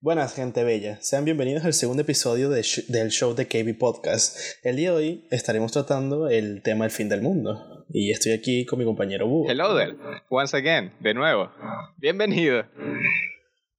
[0.00, 0.96] Buenas, gente bella.
[1.02, 4.38] Sean bienvenidos al segundo episodio de del show de KB Podcast.
[4.62, 7.84] El día de hoy estaremos tratando el tema del fin del mundo.
[7.88, 9.50] Y estoy aquí con mi compañero Boo.
[9.50, 9.96] Hello there.
[10.28, 10.92] Once again.
[11.00, 11.50] De nuevo.
[11.96, 12.60] Bienvenido.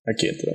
[0.06, 0.52] Aquí entro.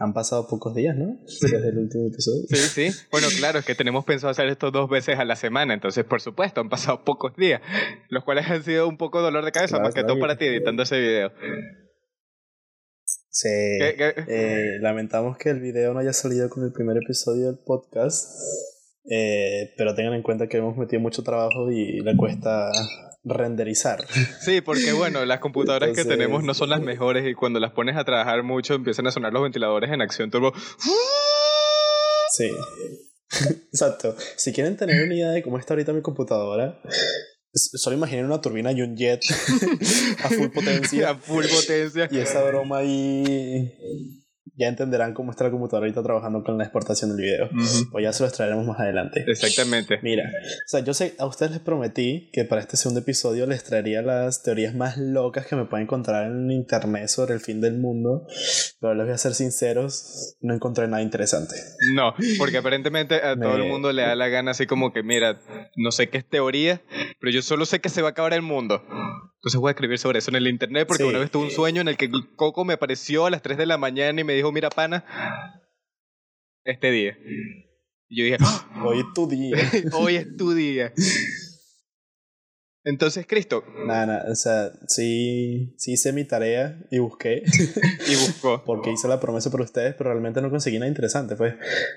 [0.00, 1.16] Han pasado pocos días, ¿no?
[1.24, 2.42] Desde el último episodio.
[2.48, 3.06] Sí, sí.
[3.12, 6.20] Bueno, claro, es que tenemos pensado hacer esto dos veces a la semana, entonces, por
[6.20, 7.62] supuesto, han pasado pocos días,
[8.08, 10.82] los cuales han sido un poco dolor de cabeza, más que todo para ti editando
[10.82, 11.32] ese video.
[13.36, 13.50] Sí.
[13.50, 18.30] Eh, lamentamos que el video no haya salido con el primer episodio del podcast.
[19.10, 22.72] Eh, pero tengan en cuenta que hemos metido mucho trabajo y le cuesta
[23.24, 24.06] renderizar.
[24.40, 27.98] Sí, porque bueno, las computadoras que tenemos no son las mejores y cuando las pones
[27.98, 30.54] a trabajar mucho empiezan a sonar los ventiladores en acción turbo.
[32.32, 32.50] Sí.
[33.70, 34.16] Exacto.
[34.36, 36.80] Si quieren tener una idea de cómo está ahorita mi computadora,
[37.56, 39.22] Solo imaginen una turbina y un jet
[40.24, 41.10] a full potencia.
[41.10, 42.08] A full potencia.
[42.10, 44.25] Y esa broma ahí
[44.56, 47.48] ya entenderán cómo está la computadora ahorita trabajando con la exportación del video.
[47.92, 49.24] O ya se lo traeremos más adelante.
[49.26, 49.98] Exactamente.
[50.02, 53.64] Mira, o sea, yo sé, a ustedes les prometí que para este segundo episodio les
[53.64, 57.78] traería las teorías más locas que me pueden encontrar en internet sobre el fin del
[57.78, 58.26] mundo.
[58.80, 61.56] Pero les voy a ser sinceros, no encontré nada interesante.
[61.94, 65.38] No, porque aparentemente a todo el mundo le da la gana así como que, mira,
[65.76, 66.82] no sé qué es teoría,
[67.20, 68.82] pero yo solo sé que se va a acabar el mundo.
[69.46, 71.80] Entonces voy a escribir sobre eso en el internet porque una vez tuve un sueño
[71.80, 74.50] en el que Coco me apareció a las 3 de la mañana y me dijo,
[74.50, 75.04] mira, pana,
[76.64, 77.16] este día.
[78.08, 78.38] Y yo dije,
[78.84, 79.56] hoy es tu día.
[79.92, 80.92] hoy es tu día.
[82.86, 83.64] Entonces, Cristo.
[83.84, 87.42] Nada, nada, o sea, sí, sí hice mi tarea y busqué.
[88.08, 88.62] y buscó.
[88.64, 91.34] Porque hice la promesa por ustedes, pero realmente no conseguí nada interesante.
[91.34, 91.54] Pues,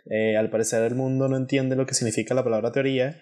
[0.09, 3.21] eh, al parecer, el mundo no entiende lo que significa la palabra teoría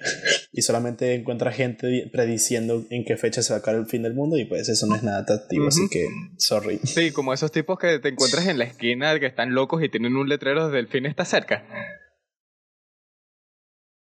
[0.53, 4.13] y solamente encuentra gente prediciendo en qué fecha se va a acabar el fin del
[4.13, 6.79] mundo y pues eso no es nada atractivo, así que, sorry.
[6.85, 10.15] Sí, como esos tipos que te encuentras en la esquina que están locos y tienen
[10.15, 11.65] un letrero desde el fin está cerca.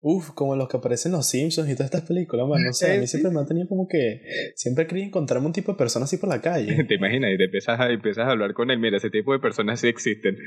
[0.02, 2.64] Uf, como los que aparecen en los Simpsons y todas estas películas, man.
[2.64, 4.22] No sé, a mí siempre me ha tenido como que.
[4.56, 6.84] Siempre quería encontrarme un tipo de persona así por la calle.
[6.88, 8.80] te imaginas y te empiezas a, empiezas a hablar con él.
[8.80, 10.38] Mira, ese tipo de personas sí existen.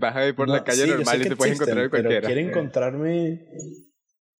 [0.00, 2.20] Vas a ir por la calle normal y te puedes encontrar cualquiera.
[2.20, 3.40] Pero quiero encontrarme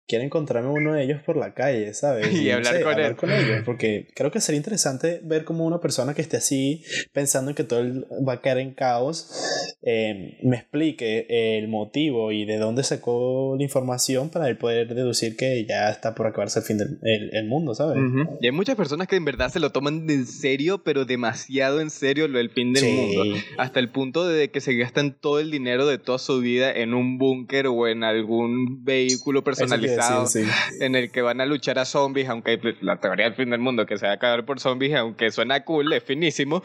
[0.09, 2.27] quiere encontrarme uno de ellos por la calle, ¿sabes?
[2.39, 2.81] Y, hablar,
[3.15, 6.83] con, con ellos, porque creo que sería interesante ver como una persona que esté así
[7.13, 7.83] pensando en que todo
[8.27, 13.63] va a caer en caos, eh, me explique el motivo y de dónde sacó la
[13.63, 17.75] información para él poder deducir que ya está por acabarse el fin del el, mundo,
[17.75, 17.97] ¿sabes?
[18.41, 21.91] Y hay muchas personas que en verdad se lo toman en serio, pero demasiado en
[21.91, 25.51] serio lo del fin del mundo, hasta el punto de que se gastan todo el
[25.51, 29.98] dinero de toda su vida en un búnker o en algún vehículo personalizado
[30.79, 33.85] en el que van a luchar a zombies, aunque la teoría del fin del mundo
[33.85, 36.63] que se va a acabar por zombies, aunque suena cool, es finísimo,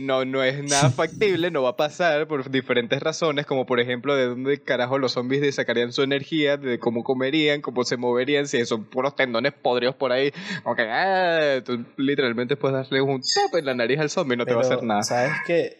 [0.00, 4.14] no, no es nada factible, no va a pasar por diferentes razones, como por ejemplo
[4.14, 8.64] de dónde carajo los zombies sacarían su energía, de cómo comerían, cómo se moverían, si
[8.64, 10.32] son puros tendones podridos por ahí,
[10.64, 14.54] aunque ah, tú literalmente puedes darle un tap en la nariz al zombie, no te
[14.54, 15.02] va a hacer nada.
[15.02, 15.76] ¿Sabes que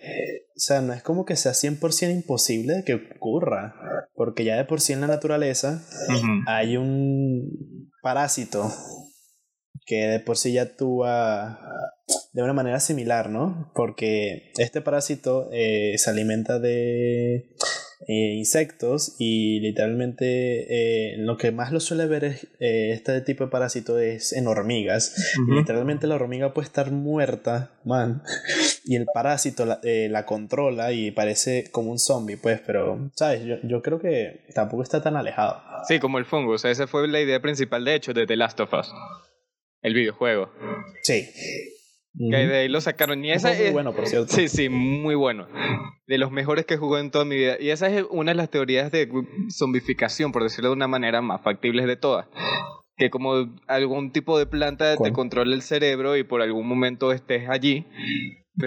[0.61, 3.75] O sea, no es como que sea 100% imposible que ocurra,
[4.13, 5.83] porque ya de por sí en la naturaleza
[6.47, 8.71] hay un parásito
[9.87, 11.59] que de por sí ya actúa
[12.35, 13.73] de una manera similar, ¿no?
[13.75, 17.57] Porque este parásito eh, se alimenta de
[18.07, 23.51] eh, insectos y literalmente eh, lo que más lo suele ver es, este tipo de
[23.51, 25.15] parásito es en hormigas.
[25.49, 28.23] literalmente la hormiga puede estar muerta, man,
[28.91, 33.45] y el parásito la, la, controla y parece como un zombie, pues, pero, ¿sabes?
[33.45, 35.63] Yo, yo creo que tampoco está tan alejado.
[35.87, 38.35] Sí, como el fungo, o sea, esa fue la idea principal de hecho de The
[38.35, 38.93] Last of Us,
[39.83, 40.51] el videojuego.
[41.05, 41.25] Sí.
[42.19, 43.25] Que de ahí lo sacaron.
[43.25, 44.35] Y esa es muy bueno, por cierto.
[44.35, 45.47] Sí, sí, muy bueno.
[46.09, 47.59] De los mejores que jugué en toda mi vida.
[47.61, 49.09] Y esa es una de las teorías de
[49.51, 52.27] zombificación, por decirlo de una manera más factibles de todas.
[52.97, 57.49] Que como algún tipo de planta te controla el cerebro y por algún momento estés
[57.49, 57.87] allí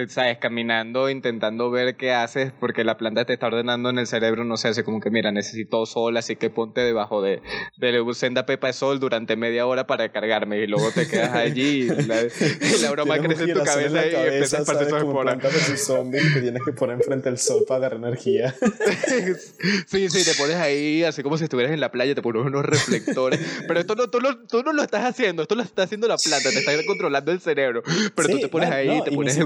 [0.08, 4.44] sabes, caminando, intentando ver qué haces, porque la planta te está ordenando en el cerebro,
[4.44, 7.42] no sé, hace como que, mira, necesito sol, así que ponte debajo de,
[7.76, 11.82] de senda pepa de sol durante media hora para cargarme, y luego te quedas allí,
[11.82, 15.38] y la, broma crece en tu cabeza, y empiezas a sus esporas.
[15.84, 18.54] zombie que tienes que poner enfrente del sol para agarrar energía.
[19.86, 22.64] sí, sí, te pones ahí, así como si estuvieras en la playa, te pones unos
[22.64, 26.08] reflectores, pero esto no, tú, no, tú no lo estás haciendo, esto lo está haciendo
[26.08, 27.82] la planta, te está controlando el cerebro,
[28.14, 29.38] pero tú te pones ahí, te pones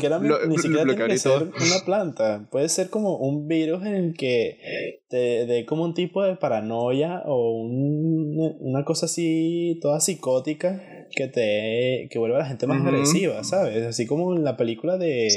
[0.47, 2.49] ni siquiera tiene que ser una planta.
[2.51, 7.23] Puede ser como un virus en el que te dé como un tipo de paranoia
[7.27, 13.43] o una cosa así toda psicótica que te que vuelve a la gente más agresiva,
[13.45, 13.85] ¿sabes?
[13.87, 15.29] Así como en la película de,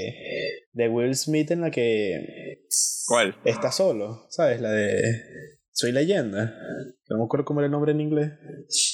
[0.73, 2.61] de Will Smith en la que
[3.07, 3.35] ¿Cuál?
[3.45, 4.61] Está solo, ¿sabes?
[4.61, 5.01] La de
[5.71, 6.53] Soy leyenda.
[7.09, 8.31] No me acuerdo cómo era el nombre en inglés.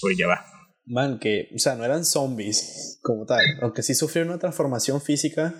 [0.02, 0.57] Pues ya va.
[0.90, 5.54] Man, que, o sea, no eran zombies como tal, aunque sí sufrieron una transformación física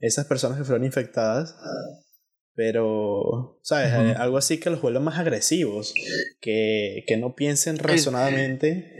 [0.00, 1.56] esas personas que fueron infectadas,
[2.54, 3.92] pero, ¿sabes?
[3.92, 5.94] Algo así que los vuelva más agresivos,
[6.40, 8.94] que, que no piensen razonadamente.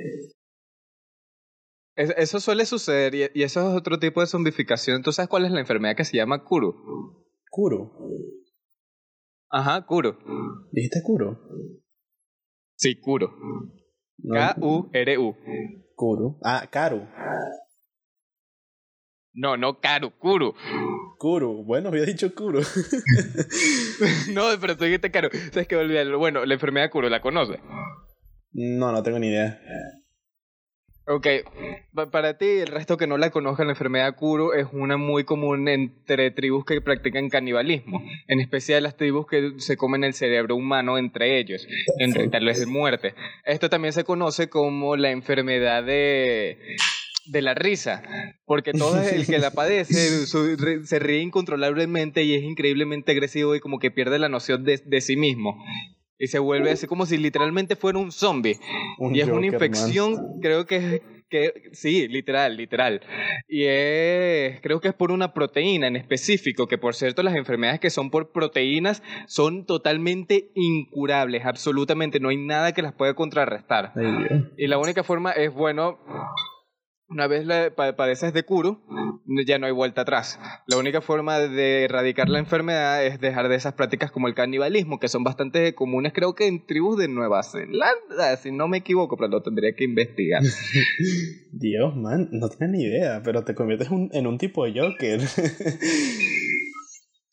[1.97, 5.03] Eso suele suceder y, eso es otro tipo de zombificación.
[5.03, 6.75] ¿Tú sabes cuál es la enfermedad que se llama Kuru?
[7.49, 7.91] Kuru.
[9.49, 10.19] Ajá, Kuru.
[10.73, 11.39] ¿Dijiste Kuru?
[12.77, 13.31] Sí, Kuru.
[14.23, 15.37] K-U-R-U.
[15.95, 16.39] Kuru.
[16.45, 17.07] Ah, Karu.
[19.35, 20.55] No, no Karu, Kuru.
[21.19, 22.61] Kuru, bueno, había dicho Kuru.
[24.33, 25.29] no, pero tú dijiste Karu.
[25.53, 25.77] ¿Sabes qué?
[26.17, 27.59] Bueno, la enfermedad Kuru, ¿la conoces?
[28.53, 29.61] No, no tengo ni idea.
[31.09, 31.27] Ok,
[32.11, 35.69] para ti, el resto que no la conozcan, la enfermedad Kuru es una muy común
[35.69, 40.99] entre tribus que practican canibalismo, en especial las tribus que se comen el cerebro humano
[40.99, 41.69] entre ellos,
[42.01, 43.15] en rituales de muerte.
[43.45, 46.59] Esto también se conoce como la enfermedad de,
[47.27, 48.03] de la risa,
[48.45, 50.27] porque todo el que la padece
[50.87, 55.01] se ríe incontrolablemente y es increíblemente agresivo y como que pierde la noción de, de
[55.01, 55.57] sí mismo.
[56.19, 58.59] Y se vuelve así como si literalmente fuera un zombie.
[59.13, 63.01] y es una infección, creo que que sí, literal, literal.
[63.49, 67.81] Y es, creo que es por una proteína en específico, que por cierto las enfermedades
[67.81, 73.93] que son por proteínas son totalmente incurables, absolutamente, no hay nada que las pueda contrarrestar.
[74.57, 75.99] y la única forma es, bueno,
[77.09, 78.83] una vez la padeces de curo,
[79.47, 80.39] ya no hay vuelta atrás.
[80.67, 84.99] La única forma de erradicar la enfermedad es dejar de esas prácticas como el canibalismo,
[84.99, 89.17] que son bastante comunes, creo que en tribus de Nueva Zelanda, si no me equivoco,
[89.17, 90.43] pero lo tendría que investigar.
[91.53, 95.21] Dios, man, no tengo ni idea, pero te conviertes en un tipo de Joker.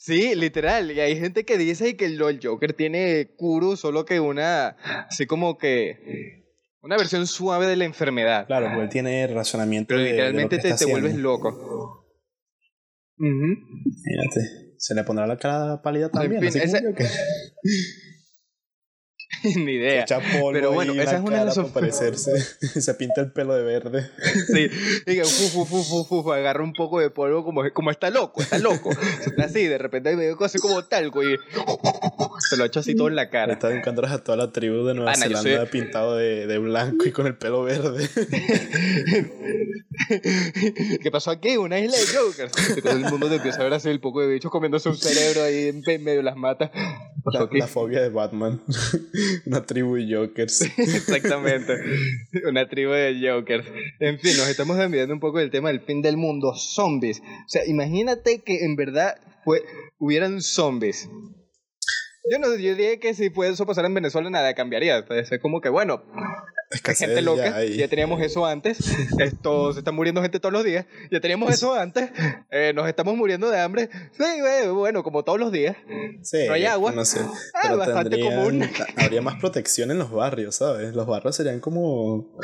[0.05, 0.91] Sí, literal.
[0.91, 4.75] Y hay gente que dice que el Joker tiene curo, solo que una,
[5.07, 6.42] así como que
[6.83, 8.45] una versión suave de la enfermedad.
[8.45, 9.87] Claro, porque tiene razonamiento.
[9.89, 12.05] Pero literalmente te, te vuelves loco.
[13.17, 14.75] Mírate.
[14.77, 16.45] Se le pondrá la cara pálida también.
[16.45, 16.81] así ese...
[19.55, 20.05] Ni idea.
[20.51, 22.39] Pero bueno, esa es una de las parecerse.
[22.81, 24.09] Se pinta el pelo de verde.
[24.47, 24.69] sí.
[25.05, 28.89] Que fu, fu, fu, agarra un poco de polvo como, como está loco, está loco.
[29.43, 31.37] así, de repente me veo así como talco y
[32.49, 33.53] se lo echa así todo en la cara.
[33.53, 37.27] Está buscando a toda la tribu de Nueva Zelanda pintado de, de, blanco y con
[37.27, 38.09] el pelo verde.
[41.01, 41.57] ¿Qué pasó aquí?
[41.57, 42.81] Una isla de Jokers.
[42.81, 45.43] todo el mundo te empieza a ver así el poco de bichos comiéndose un cerebro
[45.43, 46.71] ahí en medio de las matas.
[47.25, 48.61] La, la, fobia de Batman.
[49.45, 50.61] Una tribu de Jokers.
[50.77, 51.73] Exactamente.
[52.47, 53.65] Una tribu de Jokers.
[53.99, 56.53] En fin, nos estamos enviando un poco del tema del fin del mundo.
[56.55, 57.21] Zombies.
[57.21, 59.63] O sea, imagínate que en verdad fue,
[59.97, 61.09] hubieran zombies.
[62.29, 65.05] Yo no yo diría que si puede eso pasar en Venezuela nada cambiaría.
[65.09, 66.03] Es como que, bueno,
[66.95, 68.79] gente loca, ya, teníamos eso antes.
[69.19, 70.85] Esto, se está muriendo gente todos los días.
[71.11, 72.09] Ya teníamos eso antes.
[72.51, 73.89] Eh, nos estamos muriendo de hambre.
[74.11, 75.75] Sí, bueno, como todos los días.
[76.47, 76.91] no hay agua.
[76.91, 77.19] No sé.
[77.53, 78.63] Ah, bastante común.
[78.97, 80.95] Habría más protección en los barrios, ¿sabes?
[80.95, 82.37] Los barrios serían como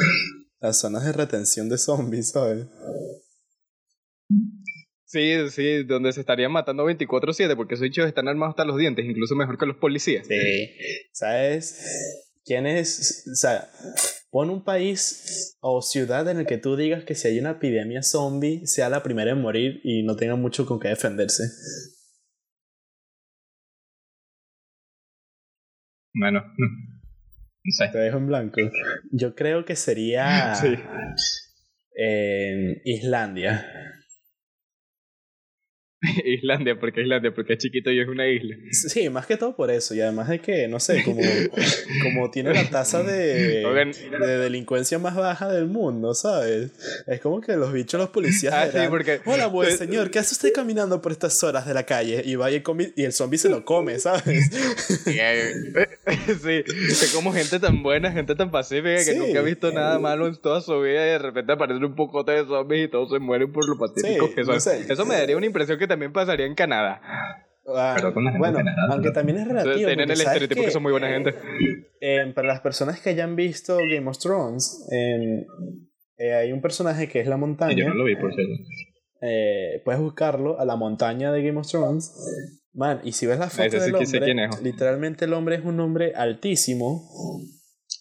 [0.59, 2.65] las zonas de retención de zombies, ¿sabes?
[5.09, 9.03] Sí, sí, donde se estarían matando 24-7 porque esos bichos están armados hasta los dientes,
[9.05, 10.27] incluso mejor que los policías.
[10.27, 10.69] Sí.
[11.13, 12.35] ¿Sabes?
[12.45, 13.27] ¿Quién es?
[13.31, 13.71] O sea,
[14.29, 18.03] pon un país o ciudad en el que tú digas que si hay una epidemia
[18.03, 21.41] zombie, sea la primera en morir y no tenga mucho con qué defenderse.
[26.13, 27.87] Bueno, no sé.
[27.91, 28.61] Te dejo en blanco.
[29.11, 30.53] Yo creo que sería.
[30.61, 30.75] sí.
[32.85, 33.65] Islandia.
[36.25, 38.55] Islandia, porque Islandia, porque es chiquito y es una isla.
[38.71, 39.93] Sí, más que todo por eso.
[39.93, 41.19] Y además de que, no sé, como,
[42.03, 46.71] como tiene la tasa de, de delincuencia más baja del mundo, ¿sabes?
[47.05, 48.53] Es como que los bichos, los policías.
[48.53, 49.19] Ah, sí, porque.
[49.25, 52.21] Hola, buen señor, ¿qué hace usted caminando por estas horas de la calle?
[52.25, 52.63] Y va y,
[52.95, 54.49] y el zombie se lo come, ¿sabes?
[55.03, 55.19] sí,
[56.65, 60.37] es como gente tan buena, gente tan pacífica que nunca ha visto nada malo en
[60.37, 63.51] toda su vida y de repente aparecen un pocote de zombies y todos se mueren
[63.51, 64.55] por lo pacíficos que son.
[64.55, 67.01] Eso me daría una impresión que también pasaría en Canadá.
[67.75, 67.97] Ah,
[68.37, 69.75] bueno, aunque también es relativo.
[69.75, 71.35] Tienen el estereotipo que, son muy buena gente.
[72.01, 75.45] Eh, para las personas que hayan visto Game of Thrones, eh,
[76.17, 77.75] eh, hay un personaje que es la montaña.
[77.75, 78.53] Yo no lo vi, por cierto.
[79.83, 82.13] puedes buscarlo a la montaña de Game of Thrones.
[82.73, 87.09] Man, y si ves la foto del hombre, literalmente el hombre es un hombre altísimo,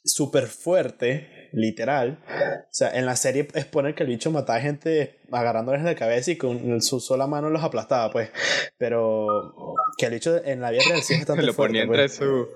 [0.04, 2.19] súper fuerte, literal.
[2.28, 6.31] O sea, en la serie es poner que el bicho mataba gente agarrándoles la cabeza
[6.31, 8.31] y con su sola mano los aplastaba, pues.
[8.78, 9.26] Pero
[9.97, 12.14] que el bicho en la vida real sí es bastante Lo ponía fuerte, entre pues.
[12.17, 12.49] su.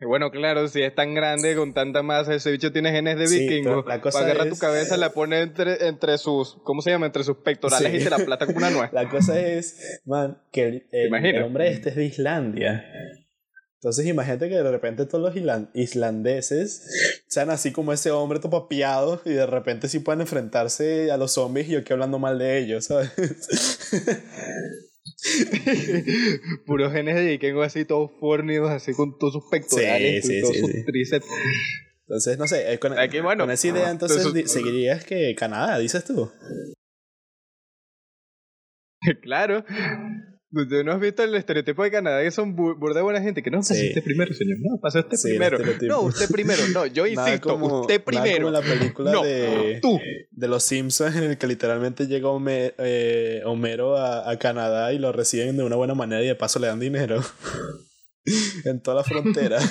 [0.00, 3.40] Bueno, claro, si es tan grande con tanta masa, ese bicho tiene genes de Sí,
[3.48, 3.82] vikingo.
[3.82, 6.54] pero la cosa Para agarrar es- tu cabeza, la pone entre, entre sus.
[6.62, 7.06] ¿Cómo se llama?
[7.06, 7.98] Entre sus pectorales Sí.
[7.98, 8.92] y te la aplasta como una nuez.
[8.92, 12.84] La cosa es, man, que el, el- el hombre este es de Islandia.
[13.80, 16.82] Entonces imagínate que de repente todos los islan- islandeses
[17.28, 21.68] sean así como ese hombre topapiado y de repente sí puedan enfrentarse a los zombies
[21.68, 23.12] y yo aquí hablando mal de ellos, ¿sabes?
[26.66, 30.40] Puros genes de vikingo así, todos fornidos, así con todos sus pectorales Sí, y sí,
[30.42, 31.26] todos sí, sus tríceps.
[32.08, 35.34] Entonces, no sé, eh, con, Aquí, bueno, con esa idea entonces entonces- di- seguirías que
[35.34, 36.30] Canadá, dices tú.
[39.22, 39.64] claro.
[40.50, 43.42] ¿Tú no has visto el estereotipo de Canadá que son bu- burda buena gente?
[43.42, 43.88] Que no, pasa Sí.
[43.88, 44.56] usted primero, señor.
[44.60, 45.58] No, pasa usted Sí, primero.
[45.82, 46.62] No, usted primero.
[46.72, 48.46] No, yo Nada insisto, como- usted nada primero.
[48.46, 50.00] como la película no, de, tú.
[50.30, 52.28] de los Simpsons en el que literalmente llega
[52.78, 56.58] eh, Homero a, a Canadá y lo reciben de una buena manera y de paso
[56.58, 57.22] le dan dinero.
[58.64, 59.58] en toda la frontera.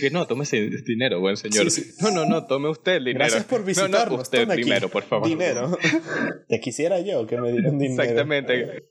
[0.00, 1.70] Que no, tome ese dinero, buen señor.
[1.70, 1.94] Sí, sí.
[2.02, 3.20] No, no, no, tome usted el dinero.
[3.20, 4.10] Gracias por No, visitarnos.
[4.10, 5.28] no, usted tome aquí primero, por favor.
[5.28, 5.78] Dinero.
[6.48, 8.02] Te quisiera yo que me dieran dinero.
[8.02, 8.82] Exactamente.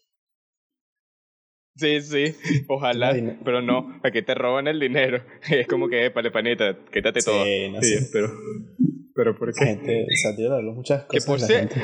[1.75, 2.36] Sí, sí,
[2.67, 5.24] ojalá, pero no, aquí te roban el dinero.
[5.50, 7.43] Es como que, épale, panita, quítate Sí, todo.
[7.72, 8.10] no Sí, sé.
[8.13, 8.32] pero,
[9.15, 9.65] pero ¿por qué?
[9.65, 10.05] Gente,
[10.51, 11.25] hablo muchas Que cosas.
[11.25, 11.82] por de la cier-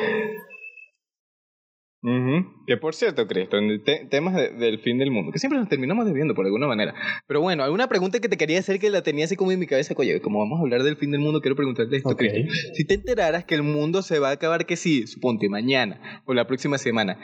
[2.02, 2.18] gente.
[2.48, 2.66] Ujú.
[2.66, 5.68] Que por cierto, Cristo, en te- temas de- del fin del mundo, que siempre nos
[5.70, 6.94] terminamos debiendo por alguna manera.
[7.28, 9.68] Pero bueno, alguna pregunta que te quería hacer que la tenía así como en mi
[9.68, 12.18] cabeza, oye, como vamos a hablar del fin del mundo, quiero preguntarte esto, Ok.
[12.20, 12.54] Cristo.
[12.74, 16.34] Si te enteraras que el mundo se va a acabar, que sí, suponte, mañana o
[16.34, 17.18] la próxima semana,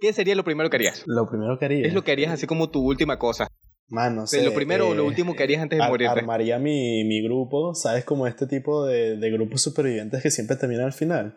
[0.00, 1.02] ¿qué sería lo primero que harías?
[1.06, 1.82] Lo primero que haría.
[1.82, 3.46] ¿Qué es lo que harías así como tu última cosa?
[3.92, 5.84] Man, no O sea, sé, lo primero o lo eh, último que harías antes de
[5.88, 6.20] morirte.
[6.20, 8.04] Armaría mi, mi grupo, ¿sabes?
[8.04, 11.34] Como este tipo de, de grupos supervivientes que siempre terminan al final.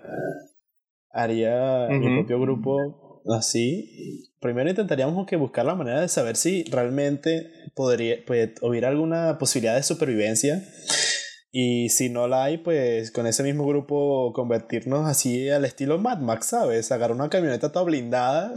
[1.13, 2.15] Haría mi Ujú.
[2.15, 4.29] propio grupo así.
[4.39, 9.75] Primero intentaríamos que buscar la manera de saber si realmente podría, pues, hubiera alguna posibilidad
[9.75, 10.63] de supervivencia.
[11.55, 16.17] Y si no la hay, pues con ese mismo grupo convertirnos así al estilo Mad
[16.17, 16.91] Max, ¿sabes?
[16.91, 18.55] Agarrar una camioneta toda blindada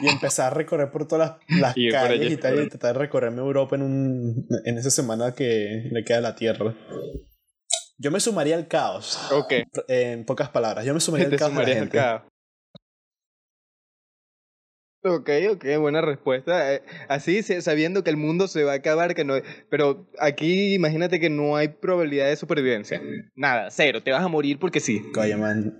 [0.00, 3.40] y empezar a recorrer por todas las, las por calles y tal, y intentar recorrerme
[3.40, 6.76] Europa en, un, en esa semana que le queda a la Tierra.
[8.02, 9.52] Yo me sumaría al caos, Ok,
[9.86, 10.84] en pocas palabras.
[10.84, 11.98] Yo me sumaría al caos de la sumarías al gente.
[11.98, 12.22] caos.
[15.04, 16.74] Ok, ok, buena respuesta.
[16.74, 19.34] Eh, Así, sabiendo que el mundo se va a acabar, que no...
[19.68, 23.00] Pero aquí imagínate que no hay probabilidad de supervivencia.
[23.36, 25.02] Nada, cero, te vas a morir porque sí.
[25.14, 25.72] Coño, man.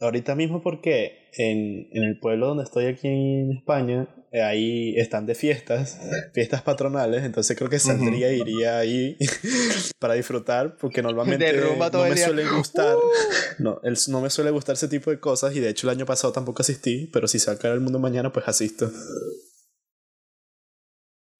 [0.00, 4.08] Ahorita mismo porque en, en el pueblo donde estoy aquí en España,
[4.40, 5.98] ahí están de fiestas,
[6.32, 9.16] fiestas patronales, entonces creo que saldría iría ahí
[9.98, 12.24] para disfrutar, porque normalmente no me día.
[12.26, 12.96] suelen gustar,
[13.58, 16.06] no, el- no me suele gustar ese tipo de cosas, y de hecho el año
[16.06, 18.90] pasado tampoco asistí, pero si se acaba el mundo mañana, pues asisto.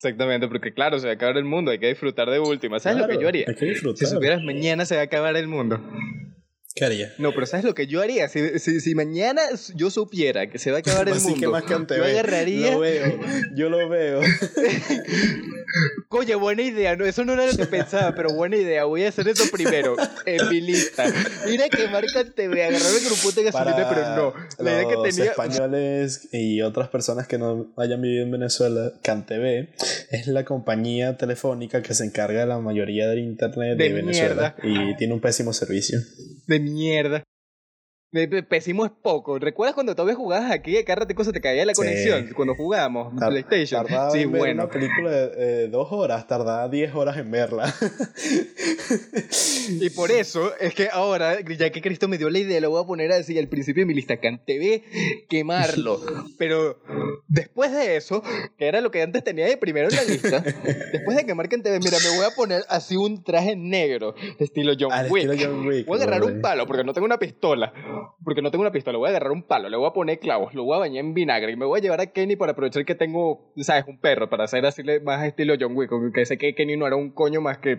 [0.05, 2.81] Exactamente, porque claro, se va a acabar el mundo, hay que disfrutar de última.
[2.81, 3.45] ¿Sabes lo que yo haría?
[3.49, 4.07] Hay que disfrutar.
[4.09, 5.81] Si supieras, mañana se va a acabar el mundo.
[6.75, 7.13] ¿Qué haría?
[7.19, 8.29] No, pero ¿sabes lo que yo haría?
[8.29, 9.43] Si, si, si mañana
[9.75, 12.73] yo supiera que se va a acabar el mundo, que más que yo agarraría...
[12.73, 13.21] Lo veo,
[13.55, 14.21] yo lo veo.
[16.13, 19.09] Oye, buena idea, no, eso no era lo que pensaba, pero buena idea, voy a
[19.09, 21.07] hacer eso primero, en mi lista.
[21.47, 24.35] Mira que marca TV, agarrar el grupo de gasolina, pero no.
[24.63, 25.31] La idea que los tenía...
[25.31, 29.69] españoles y otras personas que no hayan vivido en Venezuela, CanTV
[30.11, 34.55] es la compañía telefónica que se encarga de la mayoría del internet de, De Venezuela
[34.63, 35.99] y tiene un pésimo servicio.
[36.47, 37.25] De mierda.
[38.49, 39.39] Pésimo es poco.
[39.39, 41.81] ¿Recuerdas cuando todavía jugabas aquí cada ratico se te caía la Sí.
[41.81, 42.29] conexión?
[42.37, 43.87] Cuando jugábamos Tar- PlayStation.
[43.87, 44.65] Tardaba Sí, en ver bueno.
[44.65, 47.73] una película de eh, dos horas, tardaba diez horas en verla.
[49.81, 52.83] Y por eso es que ahora, ya que Cristo me dio la idea, lo voy
[52.83, 54.83] a poner así al principio de mi lista, CanTV,
[55.31, 56.01] quemarlo.
[56.37, 56.81] Pero
[57.29, 58.23] después de eso,
[58.59, 60.41] que era lo que antes tenía de primero en la lista,
[60.93, 64.93] después de quemar CanTV, mira, me voy a poner así un traje negro, estilo John
[64.93, 65.31] Al Wick.
[65.31, 67.73] estilo John Wick, Voy a agarrar un palo, porque no tengo una pistola.
[68.25, 70.55] Porque no tengo una pistola, voy a agarrar un palo, le voy a poner clavos,
[70.55, 72.85] lo voy a bañar en vinagre y me voy a llevar a Kenny para aprovechar
[72.85, 73.85] que tengo, ¿sabes?
[73.89, 76.97] Un perro, para hacer así más estilo John Wick, que sé que Kenny no era
[76.97, 77.79] un coño más que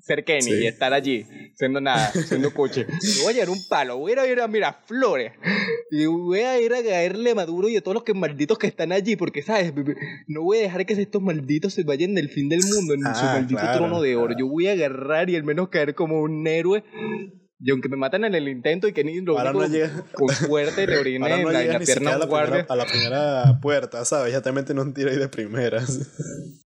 [0.00, 0.54] ser Kenny Sí.
[0.62, 2.86] y estar allí, siendo nada, siendo coche.
[3.18, 5.32] Me voy a llevar un palo, voy a ir a Miraflores
[5.90, 8.66] y voy a ir a caerle a Maduro y a todos los que malditos que
[8.66, 9.72] están allí, porque, ¿sabes?
[10.26, 13.24] No voy a dejar que estos malditos se vayan del fin del mundo en su
[13.24, 13.78] Ah, maldito claro.
[13.78, 14.34] trono de oro.
[14.38, 16.82] Yo voy a agarrar y al menos caer como un héroe.
[17.64, 20.04] Y aunque me matan en el intento y que ni lo Ahora único no llega-
[20.14, 22.66] con suerte le orine no en la, en la pierna a la, guardia.
[22.66, 24.32] primera, a la primera puerta, ¿sabes?
[24.32, 26.00] Ya te meten un tiro ahí de primeras.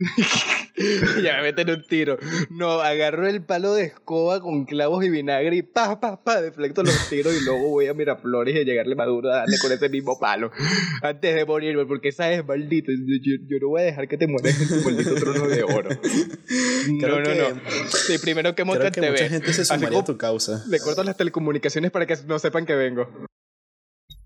[1.22, 2.18] ya me meten un tiro.
[2.48, 6.82] No, agarro el palo de escoba con clavos y vinagre y pa, pa, pa, deflecto
[6.82, 9.88] los tiros y luego voy a Miraflores y a llegarle maduro a darle con ese
[9.88, 10.50] mismo palo.
[11.02, 14.68] Antes de morirme, porque sabes, maldito, yo, no voy a dejar que te mueras en
[14.68, 15.90] tu maldito trono de oro.
[16.88, 17.60] no, no, no.
[17.88, 19.10] Sí, primero que monta TV.
[19.10, 20.64] Mucha gente se sumaría a tu causa.
[20.68, 23.28] Le corto las telecomunicaciones para que no sepan que vengo.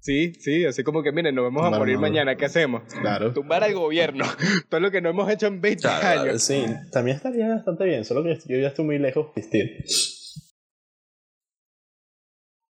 [0.04, 2.82] Sí, sí, así como que miren, nos vamos a morir mañana, ¿qué hacemos?
[3.00, 3.32] Claro.
[3.32, 4.26] Tumbar al gobierno.
[4.68, 6.42] Todo lo que no hemos hecho en 20 años.
[6.42, 9.82] Sí, también estaría bastante bien, solo que yo ya estoy muy lejos de existir.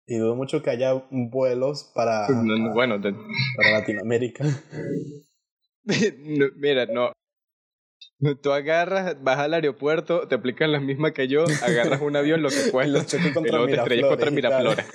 [0.06, 2.28] Y dudo mucho que haya vuelos para,
[2.72, 4.46] bueno, para Latinoamérica.
[6.56, 7.12] mira, no.
[8.42, 12.48] Tú agarras, vas al aeropuerto, te aplican las mismas que yo, agarras un avión, lo
[12.48, 14.86] que cuesta, y luego te estrellas contra Miraflores.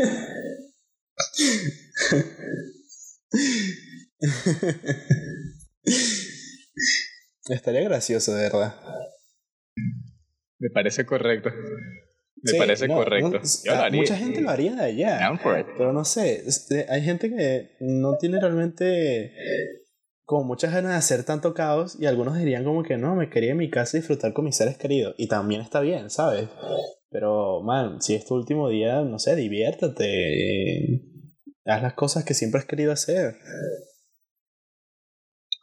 [7.49, 8.73] Estaría gracioso, de verdad.
[10.59, 11.49] Me parece correcto.
[12.41, 13.41] Me parece correcto.
[13.91, 15.39] Mucha gente lo haría de allá.
[15.77, 16.43] Pero no sé,
[16.89, 19.33] hay gente que no tiene realmente
[20.25, 23.51] como muchas ganas de hacer tanto caos y algunos dirían como que no, me quería
[23.51, 25.15] en mi casa disfrutar con mis seres queridos.
[25.17, 26.49] Y también está bien, ¿sabes?
[27.09, 31.12] Pero, man, si es tu último día, no sé, diviértate.
[31.65, 33.37] Haz las cosas que siempre has querido hacer.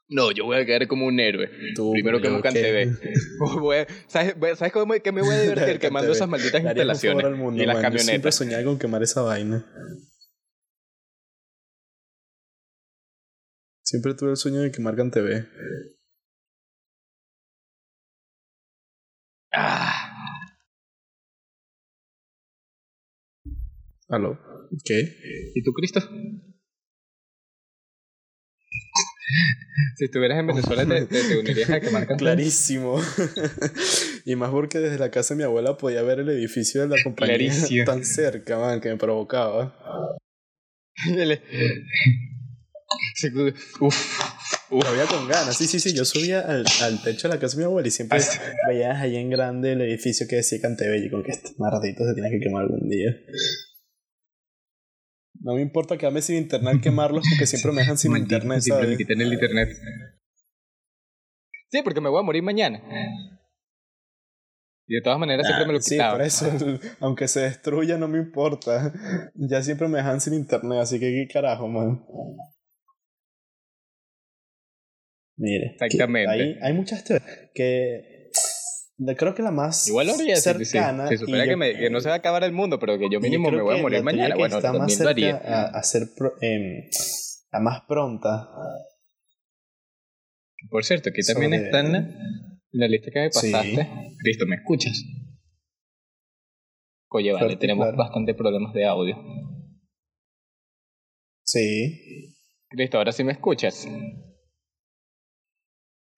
[0.09, 1.49] No, yo voy a quedar como un héroe.
[1.92, 2.90] Primero que nunca TV.
[4.09, 7.92] ¿Sabes, ¿Sabes cómo que me voy a divertir quemando esas malditas instalaciones y las camionetas?
[7.92, 9.64] Yo siempre soñé con quemar esa vaina.
[13.85, 15.47] Siempre tuve el sueño de quemar TV.
[19.52, 19.97] Ah.
[24.09, 24.50] ¿Aló?
[24.84, 25.52] ¿Qué?
[25.54, 26.00] ¿Y tú, Cristo?
[29.96, 33.00] si estuvieras en Venezuela, te, unirías a quemar Clarísimo.
[34.24, 37.02] y más porque desde la casa de mi abuela podía ver el edificio de la
[37.02, 37.52] compañía
[37.84, 39.76] tan cerca, man, que me provocaba.
[43.80, 44.20] Uf.
[44.70, 44.86] Uf.
[44.86, 45.92] Había con ganas, sí, sí, sí.
[45.94, 48.21] Yo subía al, al, techo de la casa de mi abuela y siempre
[48.68, 52.30] veías ahí en grande el edificio que decía Cantebello, con que este maldito se tiene
[52.30, 53.16] que quemar algún día.
[55.50, 58.97] No me importa quedarme sin internet quemarlos porque siempre me dejan sin internet, Siempre me
[58.97, 59.69] quitan el internet.
[61.73, 62.80] Sí, porque me voy a morir mañana.
[64.86, 66.28] Y de todas maneras siempre me lo quitaba.
[66.28, 68.93] Sí, por eso, aunque se destruya, no me importa.
[69.34, 72.00] Ya siempre me dejan sin internet, así que qué carajo, man.
[75.36, 75.76] Mire.
[75.80, 76.30] Exactamente.
[76.30, 78.09] Hay, hay muchas teorías que
[79.17, 81.08] creo que la más Igual cercana.
[81.08, 83.63] Se supone que, no se va a acabar el mundo, pero que yo mínimo me
[83.63, 84.34] voy a morir mañana.
[84.36, 85.36] Bueno, está más cerca
[85.67, 86.08] a, ser
[86.41, 86.89] em,
[87.50, 88.49] la más pronta.
[90.69, 92.15] Por cierto, aquí también está en
[92.73, 93.89] la lista que me pasaste.
[94.19, 95.02] Cristo, ¿me escuchas?
[97.13, 99.17] Oye, vale, tenemos bastante problemas de audio.
[101.43, 102.36] Sí.
[102.69, 103.89] Cristo, ahora sí me escuchas.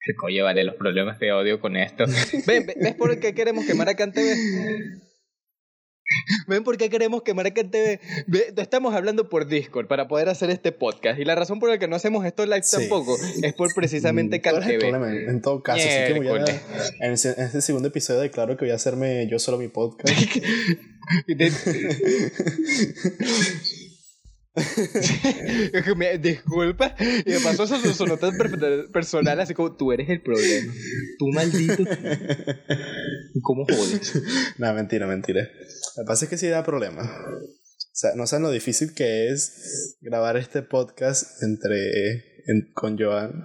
[0.16, 2.04] Coño, vale, los problemas de odio con esto.
[2.46, 4.20] ¿Ven, ¿Ves por qué queremos quemar a CanTV?
[6.46, 7.98] ¿Ven por qué queremos quemar a CanTV?
[8.56, 11.18] Estamos hablando por Discord para poder hacer este podcast.
[11.18, 15.28] Y la razón por la que no hacemos esto live tampoco es por precisamente CanTV.
[15.28, 16.44] En todo caso, así que voy a,
[17.00, 20.12] en, este segundo episodio declaro que voy a hacerme yo solo mi podcast.
[25.96, 28.34] me disculpa y me pasó eso son notas
[28.92, 30.72] personales así como tú eres el problema
[31.18, 31.84] tú maldito
[33.42, 34.20] ¿cómo jodes?
[34.58, 35.42] no mentira mentira
[35.96, 39.30] lo que pasa es que sí da problema o sea no saben lo difícil que
[39.30, 42.32] es grabar este podcast entre
[42.74, 43.44] con Joan.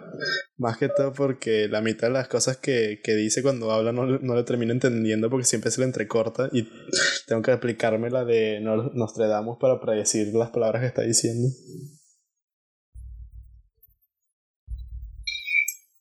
[0.58, 4.06] Más que todo porque la mitad de las cosas que, que dice cuando habla no,
[4.06, 6.67] no le termino entendiendo porque siempre se le entrecorta y
[7.27, 11.49] tengo que explicarme la de Nostradamus para predecir las palabras que está diciendo.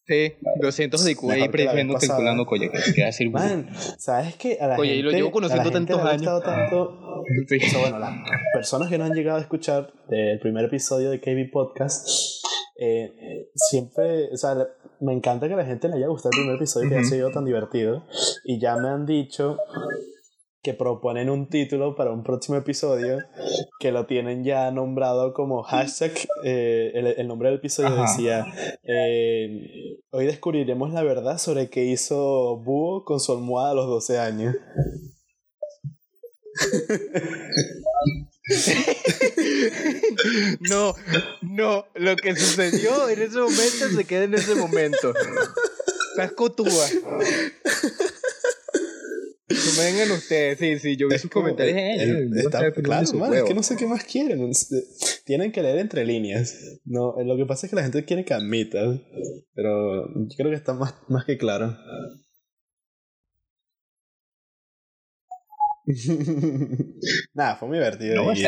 [0.07, 3.29] Sí, 200 de IQ ahí calculando, que decir.
[3.33, 4.57] Man, ¿sabes qué?
[4.61, 6.43] A la Oye, gente, y lo llevo conociendo tantos años.
[6.45, 7.57] Tanto, sí.
[7.57, 8.15] o sea, bueno, las
[8.55, 12.09] personas que no han llegado a escuchar el primer episodio de KB Podcast
[12.79, 14.55] eh, siempre, o sea,
[15.01, 17.33] me encanta que a la gente le haya gustado el primer episodio, que haya sido
[17.33, 18.07] tan divertido.
[18.45, 19.59] Y ya me han dicho
[20.67, 23.21] que proponen un título para un próximo episodio
[23.79, 26.11] que lo tienen ya nombrado como hashtag,
[26.43, 28.45] eh, el, nombre del episodio decía,
[28.83, 34.19] eh, hoy descubriremos la verdad sobre qué hizo Búho con su almohada a los 12
[34.19, 34.57] años.
[40.69, 40.97] no,
[41.43, 45.15] no, lo que sucedió en ese momento se queda en ese momento.
[46.17, 46.25] No me
[49.49, 51.77] vengan ustedes, sí, sí, yo vi sus comentarios.
[51.77, 54.51] Eh, está, claro, man, es que no sé qué más quieren.
[55.25, 56.81] Tienen que leer entre líneas.
[56.85, 59.01] No, lo que pasa es que la gente quiere que admitas,
[59.55, 61.77] pero yo creo que está más, más que claro.
[67.35, 68.17] Nada, fue muy divertido.
[68.17, 68.45] No, y,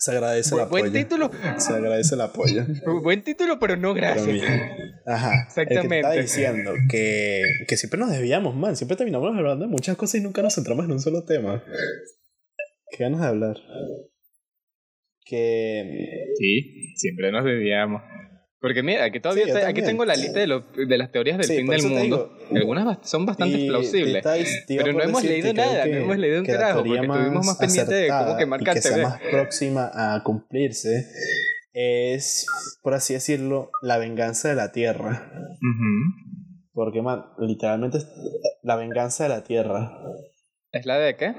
[0.00, 0.82] se agradece el apoyo.
[0.84, 1.30] Buen título.
[1.58, 2.64] Se agradece el apoyo.
[3.02, 4.42] Buen título, pero no gracias.
[5.06, 5.44] Ajá.
[5.46, 6.00] Exactamente.
[6.00, 8.76] está diciendo que, que siempre nos desviamos, man.
[8.76, 11.62] Siempre terminamos hablando de muchas cosas y nunca nos centramos en un solo tema.
[12.90, 13.56] Qué ganas de hablar.
[15.26, 16.32] Que.
[16.38, 18.02] Sí, siempre nos desviamos.
[18.60, 21.82] Porque mira, aquí todavía aquí tengo la lista de, de las teorías del fin del
[21.82, 22.36] mundo.
[22.54, 24.22] Algunas son bastante plausibles.
[24.68, 28.08] pero no hemos leído nada, no hemos leído un carajo, porque estuvimos más pendientes de
[28.08, 31.06] cómo quemar y que sea más próxima a cumplirse
[31.72, 32.46] es,
[32.82, 35.30] por así decirlo, la venganza de la Tierra.
[36.72, 38.08] Porque, man, literalmente es
[38.62, 39.98] la venganza de la Tierra.
[40.72, 41.34] ¿Es la de qué?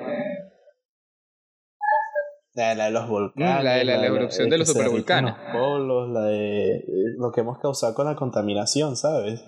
[2.53, 3.63] La de, los volcanes.
[3.63, 5.35] La de la, erupción de, los supervolcanes.
[5.37, 6.83] Los polos, la de
[7.17, 9.41] lo que hemos causado con la contaminación, ¿sabes?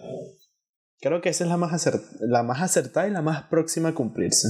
[1.01, 1.89] Creo que esa es la más,
[2.21, 4.47] la más acertada y la más próxima a cumplirse.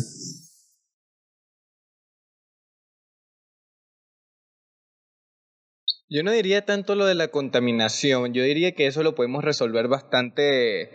[6.09, 9.87] Yo no diría tanto lo de la contaminación, yo diría que eso lo podemos resolver
[9.87, 10.91] bastante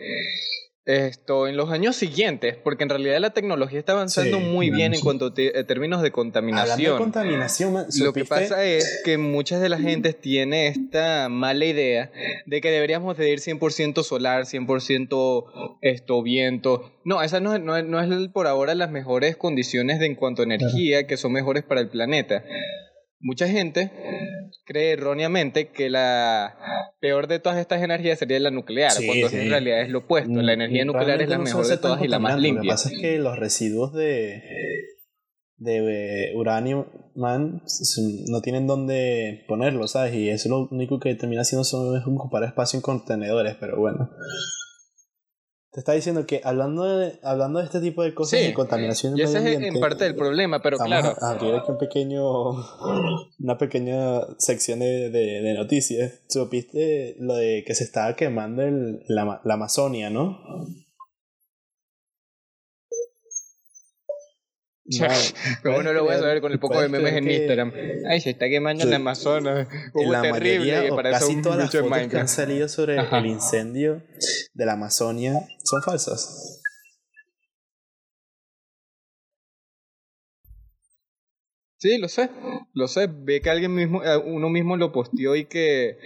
[0.89, 5.01] esto en los años siguientes, porque en realidad la tecnología está avanzando muy bien en
[5.01, 6.95] cuanto a términos de contaminación.
[6.95, 12.11] De contaminación Lo que pasa es que muchas de la gente tiene esta mala idea
[12.47, 16.91] de que deberíamos de ir 100% solar, 100% esto viento.
[17.05, 20.47] No, esas no, no, no, es por ahora las mejores condiciones de en cuanto a
[20.47, 22.45] energía que son mejores para el planeta.
[23.21, 23.91] Mucha gente
[24.65, 26.57] cree erróneamente que la
[27.01, 30.41] peor de todas estas energías sería la nuclear, cuando en realidad es lo opuesto.
[30.43, 32.63] La energía nuclear es la mejor de todas y la más limpia.
[32.63, 34.43] Lo que pasa es que los residuos de,
[35.57, 37.63] de uranio man,
[38.29, 40.15] no tienen dónde ponerlo, ¿sabes?
[40.15, 44.11] Y eso lo único que termina haciendo son, es ocupar espacio en contenedores, pero bueno.
[45.71, 49.23] Te está diciendo que hablando de, hablando de este tipo de cosas de contaminación y
[49.23, 51.15] ese es en parte del problema, pero claro.
[51.21, 52.51] A abrir aquí un pequeño,
[53.39, 56.23] una pequeña sección de, de, de, noticias.
[56.27, 60.39] Supiste lo de que se estaba quemando el, la, la Amazonia, ¿no?
[65.63, 67.73] ¿Cómo no lo voy a saber con el poco de memes en Instagram?
[68.09, 69.69] Ay, se está quemando en Amazonas.
[69.93, 70.91] Hubo la terrible.
[71.03, 74.03] casi todas las fotos que han salido sobre el incendio
[74.59, 76.61] de la Amazonia son falsas.
[81.77, 82.29] Sí, lo sé,
[82.75, 83.09] lo sé.
[83.09, 85.97] Ve que alguien mismo, eh, uno mismo lo posteó y que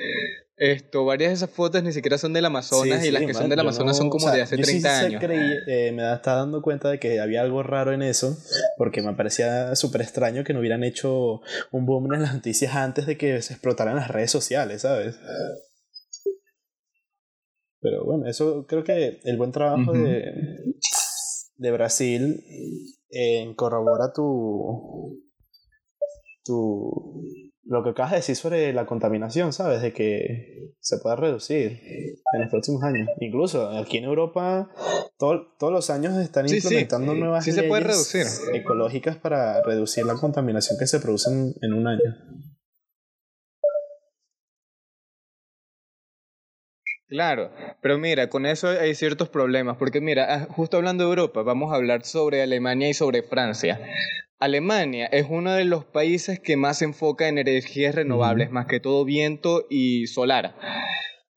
[0.58, 3.58] esto, varias de esas fotos ni siquiera son del Amazonas y las que son del
[3.58, 5.22] Amazonas son como de hace 30 años.
[5.24, 8.36] Creí, eh, me estaba dando cuenta de que había algo raro en eso,
[8.76, 13.06] porque me parecía súper extraño que no hubieran hecho un boom en las noticias antes
[13.06, 15.16] de que se explotaran las redes sociales, ¿sabes?
[17.82, 20.24] Pero bueno, eso creo que el buen trabajo de,
[21.56, 22.42] de Brasil
[23.10, 25.20] eh, corrobora tu,
[26.44, 27.26] tu
[27.64, 29.82] lo que acabas de decir sobre la contaminación, ¿sabes?
[29.82, 31.80] De que se pueda reducir
[32.34, 33.08] en los próximos años.
[33.20, 34.70] Incluso aquí en Europa,
[35.16, 41.30] todos los años están implementando nuevas leyes ecológicas para reducir la contaminación que se produce
[41.30, 42.14] en, un año.
[47.12, 47.50] Claro,
[47.82, 51.70] pero mira, con eso hay ciertos problemas, porque mira, ah, justo hablando de Europa, vamos
[51.70, 53.78] a hablar sobre Alemania y sobre Francia.
[54.38, 58.80] Alemania es uno de los países que más se enfoca en energías renovables, más que
[58.80, 60.54] todo viento y solar.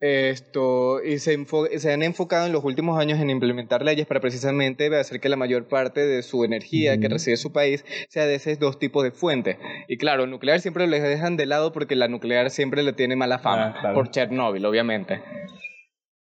[0.02, 1.38] Esto, y se,
[1.78, 5.38] se, han enfocado en los últimos años en implementar leyes para precisamente hacer que la
[5.38, 9.12] mayor parte de su energía que recibe su país sea de esos dos tipos de
[9.12, 9.58] fuentes.
[9.88, 13.16] Y claro, el nuclear siempre lo dejan de lado porque la nuclear siempre le tiene
[13.16, 15.22] mala fama, ah, por Chernóbil, obviamente.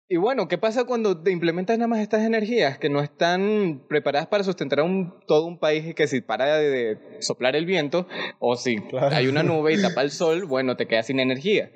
[0.07, 4.27] Y bueno, ¿qué pasa cuando te implementas nada más estas energías que no están preparadas
[4.27, 8.07] para sustentar a un, todo un país y que si para de, soplar el viento
[8.37, 8.77] o si
[9.09, 11.71] hay una nube y tapa el sol, bueno, te quedas sin energía?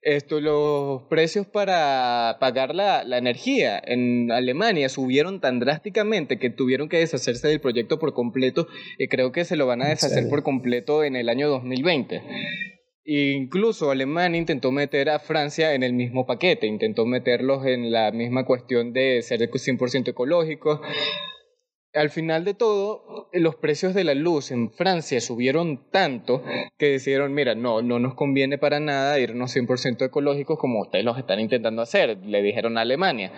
[0.00, 6.88] Esto, los precios para pagar la, la energía en Alemania subieron tan drásticamente que tuvieron
[6.88, 10.44] que deshacerse del proyecto por completo y creo que se lo van a deshacer por
[10.44, 12.22] completo en el año 2020.
[13.04, 18.44] Incluso Alemania intentó meter a Francia en el mismo paquete, intentó meterlos en la misma
[18.44, 20.80] cuestión de ser 100% ecológicos.
[21.94, 26.42] Al final de todo, los precios de la luz en Francia subieron tanto
[26.78, 31.18] que decidieron, mira, no, no nos conviene para nada irnos 100% ecológicos como ustedes los
[31.18, 33.32] están intentando hacer, le dijeron a Alemania.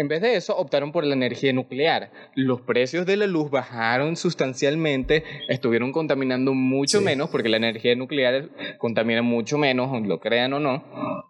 [0.00, 2.10] En vez de eso, optaron por la energía nuclear.
[2.34, 8.48] Los precios de la luz bajaron sustancialmente, estuvieron contaminando mucho menos, porque la energía nuclear
[8.78, 10.82] contamina mucho menos, lo crean o no,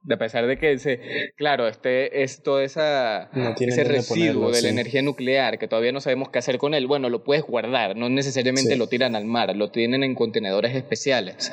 [0.08, 3.28] a pesar de que, claro, este es todo esa,
[3.58, 6.86] ese residuo de la energía nuclear que todavía no sabemos qué hacer con él.
[6.86, 11.50] Bueno, lo puedes guardar, no necesariamente lo tiran al mar, lo tienen en contenedores especiales.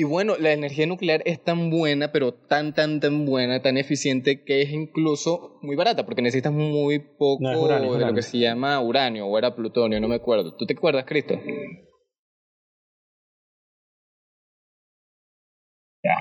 [0.00, 4.44] Y bueno, la energía nuclear es tan buena, pero tan, tan, tan buena, tan eficiente,
[4.44, 9.26] que es incluso muy barata, porque necesitas muy poco de lo que se llama uranio,
[9.26, 10.56] o era plutonio, no me acuerdo.
[10.56, 11.34] ¿Tú te acuerdas, Cristo?
[16.02, 16.16] Ya.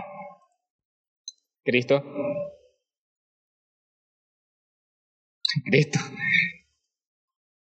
[1.63, 2.03] Cristo.
[5.63, 5.99] Cristo.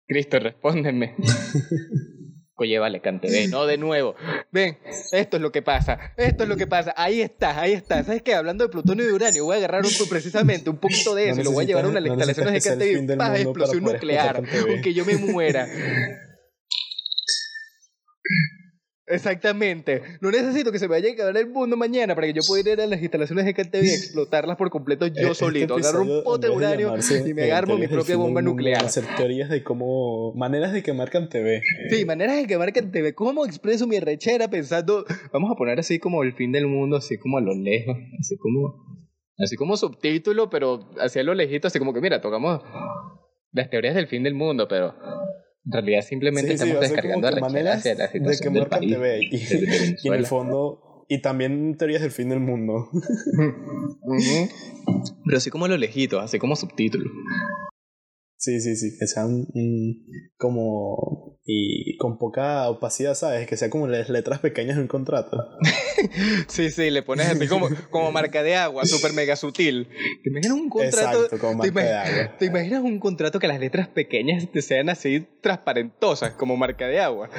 [0.09, 1.15] Cristo, respóndeme.
[2.57, 4.15] Oye, vale, cante, no de nuevo.
[4.53, 4.79] Ven,
[5.11, 6.95] esto es lo que pasa, esto es lo que pasa.
[6.97, 8.05] Ahí está, ahí está.
[8.05, 8.35] ¿Sabes qué?
[8.35, 11.41] Hablando de plutonio y de uranio, voy a agarrar un, precisamente un poquito de eso
[11.41, 13.17] y lo voy a llevar a una de las instalaciones de Cantebé.
[13.17, 14.37] Paz, explosión nuclear,
[14.69, 15.67] aunque yo me muera.
[19.12, 20.03] Exactamente.
[20.20, 22.72] No necesito que se me vaya a acabar el mundo mañana para que yo pueda
[22.72, 25.77] ir a las instalaciones de KTV y explotarlas por completo yo este solito.
[25.77, 26.94] Agarro un pote de uranio
[27.27, 28.85] y me agarro mi propia bomba nuclear.
[28.85, 30.33] Hacer teorías de cómo.
[30.35, 31.62] Maneras de quemar TV.
[31.90, 33.14] Sí, maneras de quemar TV.
[33.14, 35.05] ¿Cómo expreso mi rechera pensando.
[35.33, 37.96] Vamos a poner así como el fin del mundo, así como a lo lejos.
[38.18, 38.92] Así como.
[39.38, 42.62] Así como subtítulo, pero hacia lo lejito, así como que mira, tocamos
[43.51, 44.94] las teorías del fin del mundo, pero
[45.64, 49.37] en realidad simplemente estamos descargando la maneras de quemar TV y,
[50.03, 52.88] y, en el fondo y también teorías del fin del mundo.
[55.27, 57.11] Pero así como lo lejito, así como subtítulo.
[58.42, 59.46] Sí, sí, sí, que sean
[60.37, 61.38] como...
[61.44, 63.46] y con poca opacidad, ¿sabes?
[63.46, 65.38] Que sea como las letras pequeñas en un contrato.
[66.48, 69.87] sí, sí, le pones así como, como marca de agua, súper mega sutil.
[70.24, 71.22] ¿Te imaginas un contrato?
[71.22, 72.37] Exacto, como marca ¿te, de agua.
[72.37, 76.98] ¿Te imaginas un contrato que las letras pequeñas te sean así transparentosas, como marca de
[76.98, 77.31] agua?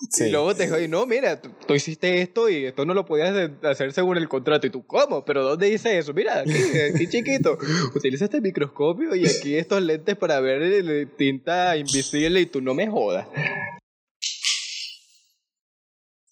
[0.00, 3.92] Y luego te dijo, no, mira, tú, hiciste esto y esto no lo podías hacer
[3.92, 4.66] según el contrato.
[4.66, 5.24] Y tú, ¿cómo?
[5.24, 6.14] ¿Pero dónde dice eso?
[6.14, 7.58] Mira, aquí, aquí chiquito.
[7.94, 12.88] Utiliza este microscopio y aquí estos lentes para ver tinta invisible y tú no me
[12.88, 13.26] jodas.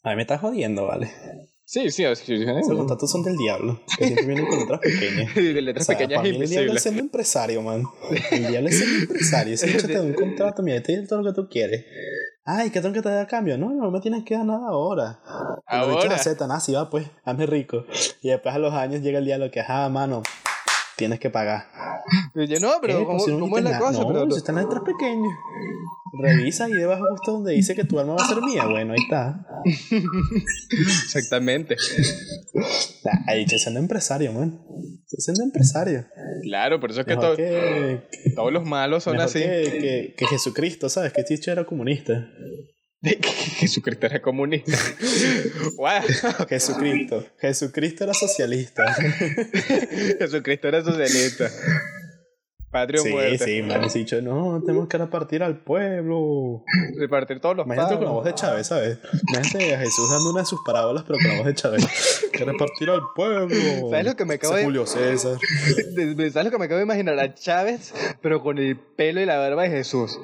[0.03, 1.11] A mí me estás jodiendo, ¿vale?
[1.65, 2.35] Sí, sí, sí.
[2.35, 3.83] Esos contratos son del diablo.
[3.99, 5.35] Que siempre vienen con letras pequeñas.
[5.35, 7.83] de letras pequeñas para mí El diablo es siendo empresario, man.
[8.31, 9.57] El diablo es empresario.
[9.57, 11.85] Si te da un contrato, mira, te todo lo que tú quieres.
[12.49, 13.59] Ay, ¿qué tengo que te dar cambio?
[13.59, 15.19] No, no me tienes que dar nada ahora.
[15.67, 16.15] Ahora.
[16.15, 17.85] aceptan, ah, sí, va, pues, hazme rico.
[18.23, 20.23] Y después a los años llega el día lo que, ah, mano,
[20.95, 21.67] tienes que pagar.
[22.37, 24.01] Yo, no, pero ¿cómo, ¿cómo es la cosa?
[24.01, 25.37] No, pero, si están letras pequeñas.
[26.19, 28.67] Revisa y debajo justo donde dice que tu alma va a ser mía.
[28.67, 29.47] Bueno, ahí está.
[31.05, 31.77] Exactamente.
[33.27, 34.61] Ahí te siendo empresario, man.
[35.05, 36.07] Estoy siendo empresario.
[36.43, 37.17] Claro, por eso es que,
[38.35, 39.41] todos los malos son así.
[39.41, 41.13] Que, que, Jesucristo, ¿sabes?
[41.13, 42.29] Que Ticho era comunista.
[43.59, 44.77] Jesucristo era comunista.
[46.49, 47.27] Jesucristo.
[47.39, 48.95] Jesucristo era socialista.
[50.19, 51.51] Jesucristo era socialista.
[52.71, 53.39] Patrio sí, muerte.
[53.39, 56.65] Sí, me han dicho, no, tenemos que repartir al pueblo.
[56.99, 58.99] Repartir todos los Imagínate con la voz de Chávez, ¿sabes?
[59.29, 62.29] Imagínate a Jesús dando una de sus parábolas, pero con la voz de Chávez.
[62.33, 63.91] que repartir al pueblo.
[63.91, 64.65] ¿Sabes lo que me acabo de...
[64.65, 65.39] Julio César.
[66.33, 67.19] ¿Sabes lo que me acabo de imaginar?
[67.19, 70.19] A Chávez, pero con el pelo y la barba de Jesús.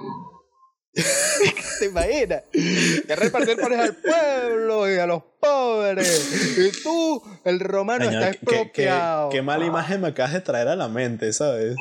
[1.78, 2.42] ¿Te imaginas?
[2.52, 6.56] Que repartir por al pueblo y a los pobres.
[6.58, 9.28] Y tú, el romano, está expropiado.
[9.28, 11.76] Qué, qué, mala imagen me acabas de traer a la mente, ¿sabes?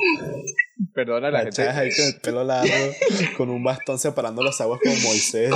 [0.94, 1.68] Perdona la, gente.
[1.68, 2.74] ahí con el pelo largo,
[3.36, 5.54] con un bastón separando las aguas como Moisés.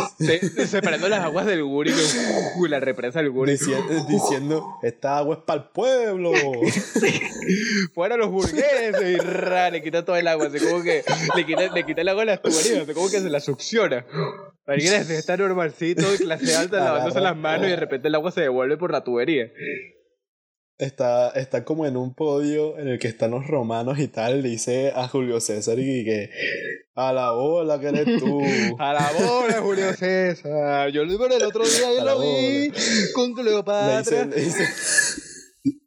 [0.68, 3.52] separando las aguas del Guri, y la represa del Guri.
[4.08, 6.32] Diciendo, esta agua es para el pueblo.
[7.94, 9.02] Fuera los burgueses.
[9.02, 10.46] Y ra, le quita todo el agua.
[10.46, 11.02] Así como que
[11.34, 12.82] le quita, le quita el agua a las tuberías.
[12.82, 14.06] Así como que se la succiona.
[14.66, 18.76] Imagínate, está normalcito, clase alta, lavándose las manos y de repente el agua se devuelve
[18.76, 19.50] por la tubería.
[20.78, 24.92] Está, está como en un podio en el que están los romanos y tal, dice
[24.94, 26.30] a Julio César y que
[26.94, 28.40] a la bola que eres tú.
[28.78, 30.90] a la bola, Julio César.
[30.90, 32.72] Yo lo vi el otro día y lo vi
[33.14, 34.26] con Cleopatra.
[34.26, 34.42] Le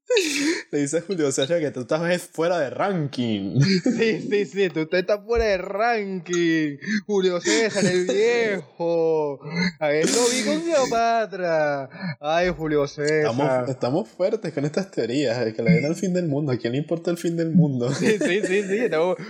[0.72, 3.60] dice Julio César que tú estás fuera de ranking.
[4.00, 6.78] Sí, sí, sí, tú estás fuera de ranking.
[7.06, 9.40] Julio César, el viejo.
[9.80, 12.18] A él lo vi con Cleopatra.
[12.20, 13.66] Ay, Julio César.
[13.68, 16.52] Estamos, fuertes con estas teorías de que le den al fin del mundo.
[16.52, 17.94] ¿A quién le importa el fin del mundo?
[17.94, 18.80] Sí, sí, sí, sí.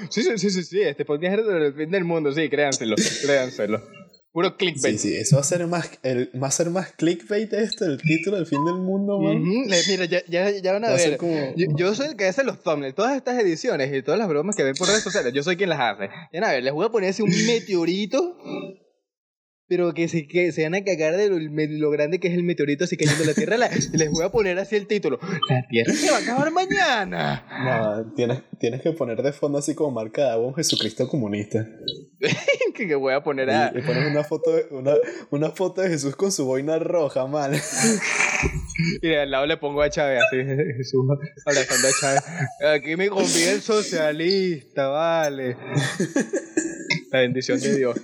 [0.10, 3.82] sí, sí, sí, sí, Este podcast es el fin del mundo, sí, créanselo, créanselo.
[4.40, 4.98] Puro clickbait.
[4.98, 8.02] Sí, sí, eso va a ser más, el, va a ser más clickbait esto, el
[8.02, 9.44] título del fin del mundo, man.
[9.44, 11.18] Mira, ya, ya, ya, van a ver.
[11.76, 14.64] yo, soy el que hace los thumbnails, todas estas ediciones y todas las bromas que
[14.64, 16.08] ven por redes sociales, yo soy quien las hace.
[16.32, 18.38] Ya a ver, les voy a poner así un meteorito
[19.70, 22.86] pero que se, que se van a cagar de lo, grande que es el meteorito
[22.86, 23.58] así cayendo en la Tierra.
[23.58, 25.20] les voy a poner así el título.
[25.48, 27.46] La Tierra se va a acabar mañana.
[27.64, 31.68] No, tienes, tienes que poner de fondo así como marca de un Jesucristo comunista.
[32.88, 33.72] que, voy a poner a...
[33.76, 34.94] Y, pones una foto, de, una,
[35.30, 37.52] una foto de Jesús con su boina roja, mal.
[39.02, 40.38] y al lado le pongo a Chávez así,
[40.78, 41.06] Jesús
[41.46, 42.24] abrazando a Chávez.
[42.76, 45.58] Aquí me conviene el socialista, vale.
[47.12, 48.00] La bendición de Dios.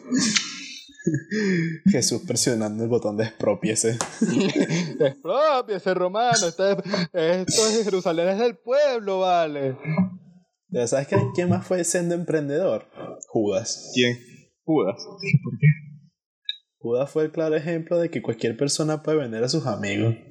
[1.86, 3.98] Jesús presionando el botón de expropiese.
[5.00, 6.48] expropiese, romano.
[6.48, 6.82] Esto
[7.14, 9.78] es, Jerusalén, es del pueblo, vale.
[10.88, 12.88] ¿Sabes quién más fue siendo emprendedor?
[13.28, 13.92] Judas.
[13.94, 14.35] ¿Quién?
[14.66, 14.98] Judas.
[15.44, 15.68] ¿Por qué?
[16.80, 20.16] Judas fue el claro ejemplo de que cualquier persona puede vender a sus amigos.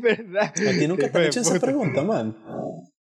[0.00, 0.52] ¿Verdad?
[0.54, 2.36] A ti nunca te han hecho esa pregunta, man.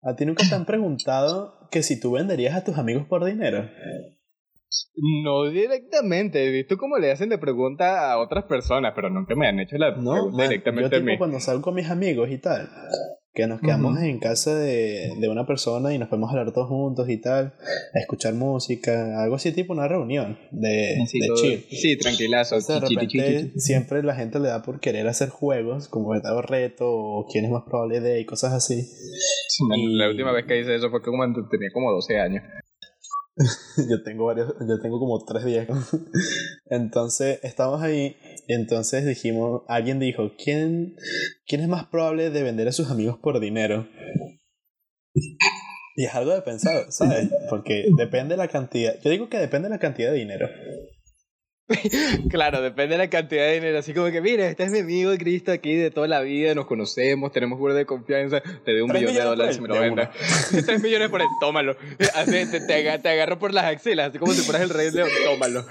[0.03, 3.69] A ti nunca te han preguntado que si tú venderías a tus amigos por dinero.
[4.95, 9.49] No directamente, he visto cómo le hacen de pregunta a otras personas, pero nunca me
[9.49, 11.19] han hecho la pregunta directamente yo a mí.
[11.19, 12.69] cuando salgo con mis amigos y tal,
[13.41, 17.09] que nos quedamos en casa de, de, una persona y nos podemos hablar todos juntos
[17.09, 17.55] y tal,
[17.95, 21.65] a escuchar música, algo así tipo una reunión de, sí, chill.
[21.71, 22.61] Sí, tranquilazo.
[22.61, 27.27] de repente siempre la gente le da por querer hacer juegos como el reto o
[27.27, 28.87] quién es más probable de y cosas así.
[29.97, 32.45] La última vez que hice eso fue cuando tenía como 12 años.
[33.89, 35.69] yo tengo varios, yo tengo como tres días.
[36.67, 38.17] entonces, estamos ahí,
[38.49, 40.97] entonces dijimos, alguien dijo, ¿quién,
[41.47, 43.89] ¿quién es más probable de vender a sus amigos por dinero?
[45.97, 47.31] Y es algo de pensar, ¿sabes?
[47.49, 50.49] Porque depende de la cantidad, yo digo que depende de la cantidad de dinero.
[52.31, 53.79] claro, depende de la cantidad de dinero.
[53.79, 56.67] Así como que, mira, este es mi amigo Cristo aquí de toda la vida, nos
[56.67, 58.41] conocemos, tenemos juro de confianza.
[58.65, 60.11] Te doy un millón de dólares y me lo vendas.
[60.67, 61.77] Tres millones por él, tómalo.
[62.15, 65.65] Así, te, te, agarro por las axilas, así como si fueras el rey león, tómalo.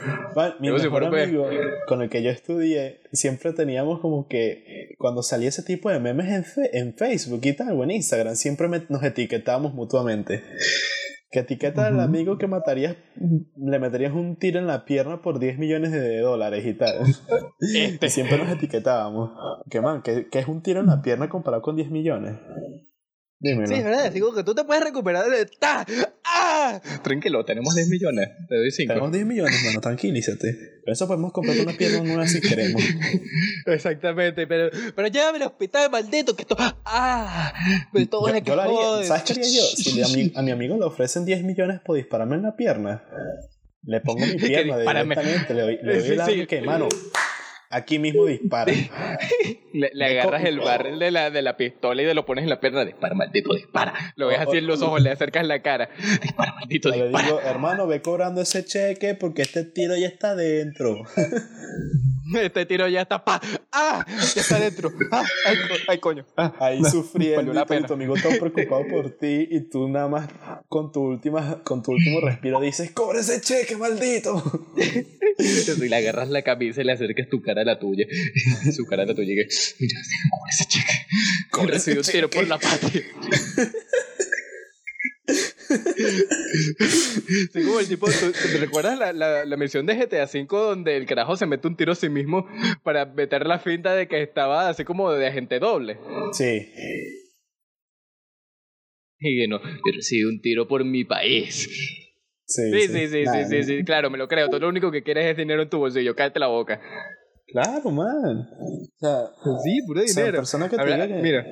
[0.60, 1.50] mi mejor amigo
[1.88, 6.28] con el que yo estudié, siempre teníamos como que cuando salía ese tipo de memes
[6.58, 10.44] en, en Facebook y tal, o en Instagram, siempre nos etiquetábamos mutuamente.
[11.32, 12.98] Que etiqueta al amigo que matarías,
[13.56, 16.96] le meterías un tiro en la pierna por 10 millones de dólares y tal.
[17.60, 18.08] Este.
[18.08, 19.32] Y siempre nos etiquetábamos.
[19.70, 22.38] Que man, que, que es un tiro en la pierna comparado con 10 millones.
[23.42, 23.68] Dímelo.
[23.68, 25.50] Sí, es verdad, digo que tú te puedes recuperar de...
[25.62, 25.86] ¡Ah!
[26.26, 26.82] ¡Ah!
[27.04, 28.92] Tranquilo, tenemos 10 millones, te doy 5.
[28.92, 30.82] Tenemos 10 millones, bueno, tranquilízate.
[30.84, 32.84] Por eso podemos comprar una pierna nueva si queremos.
[33.66, 36.58] Exactamente, pero, pero llévame al hospital, maldito, que esto...
[36.60, 37.54] ¡Ah!
[37.94, 39.64] Pero todo yo, yo haría, ¿Sabes qué haría yo?
[39.64, 43.06] Si a mi, a mi amigo le ofrecen 10 millones por dispararme en la pierna,
[43.84, 46.46] le pongo mi pierna directamente, le doy, le doy sí, sí.
[46.46, 46.90] que, mano...
[47.72, 48.74] Aquí mismo dispara.
[49.74, 52.84] le, agarras el barril de la, de la pistola y lo pones en la pierna.
[52.84, 53.94] Dispara, maldito, dispara.
[54.16, 55.90] Lo ves así en los ojos, le acercas la cara.
[56.22, 57.24] Dispara, maldito, dispara.
[57.24, 61.04] Le digo, hermano, ve cobrando ese cheque porque este tiro ya está dentro.
[62.44, 63.42] este tiro ya está pa.
[63.72, 64.06] ¡Ah!
[64.36, 64.92] Ya está dentro.
[65.12, 65.24] ¡Ah!
[65.88, 66.26] ¡Ay, coño!
[66.38, 70.30] Ah, Ahí sufriendo y tu amigo todo preocupado por ti y tú nada más
[70.68, 74.42] con tu última, con tu último respiro dices, ¡Cobre ese cheque, maldito!
[75.38, 78.06] y le agarras la camisa y le acercas tu cara a la tuya.
[78.76, 79.48] Su cara a la tuya y que,
[79.80, 80.94] mira, cobre ese cheque.
[81.52, 82.12] Cobre ese cheque.
[82.12, 83.04] tiro por la patria.
[87.54, 91.06] Sí, como el tipo, ¿te recuerdas la, la, la, misión de GTA V donde el
[91.06, 92.48] carajo se mete un tiro a sí mismo
[92.84, 96.00] para meter la finta de que estaba así como de agente doble?
[96.34, 96.68] Sí.
[99.20, 101.70] Y que no, yo recibí un tiro por mi país.
[102.46, 104.50] Sí, sí, sí, sí, sí, sí, claro, me lo creo.
[104.50, 106.82] Tú lo único que quieres es dinero en tu bolsillo, cállate la boca.
[107.52, 108.48] Claro, man.
[108.60, 109.28] O sea,
[109.64, 110.30] sí, puro dinero.
[110.30, 111.46] O persona que te diga que, mira.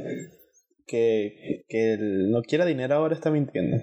[0.88, 3.78] Que, que no quiera dinero ahora está mintiendo.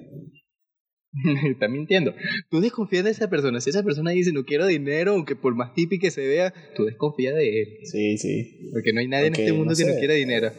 [1.53, 2.15] está mintiendo.
[2.51, 3.61] Tú desconfías de esa persona.
[3.61, 6.85] Si esa persona dice no quiero dinero, aunque por más hippie que se vea, tú
[6.85, 7.69] desconfías de él.
[7.85, 8.71] Sí, sí.
[8.73, 10.51] Porque no hay nadie en este mundo que no quiera dinero.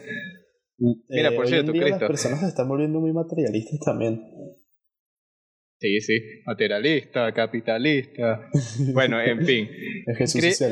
[1.08, 1.88] Mira, por eh, cierto, Cristo.
[1.88, 4.20] Las personas se están volviendo muy materialistas también.
[5.78, 8.48] Sí, sí, materialista, capitalista.
[8.94, 9.68] Bueno, en fin.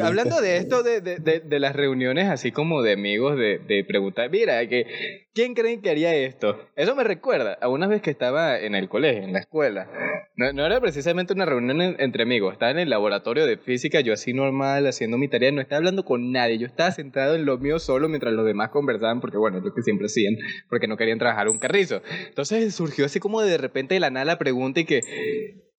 [0.03, 4.31] Hablando de esto, de, de, de, las reuniones así como de amigos, de, de preguntar,
[4.31, 4.87] mira, que,
[5.35, 6.59] ¿quién creen que haría esto?
[6.77, 9.91] Eso me recuerda a una vez que estaba en el colegio, en la escuela.
[10.37, 14.13] No, no era precisamente una reunión entre amigos, estaba en el laboratorio de física, yo
[14.13, 17.59] así normal, haciendo mi tarea, no estaba hablando con nadie, yo estaba sentado en lo
[17.59, 20.35] mío solo mientras los demás conversaban, porque bueno, es lo que siempre hacían,
[20.69, 22.03] porque no querían trabajar un carrizo.
[22.29, 24.94] Entonces surgió así como de repente de la nada la pregunta y que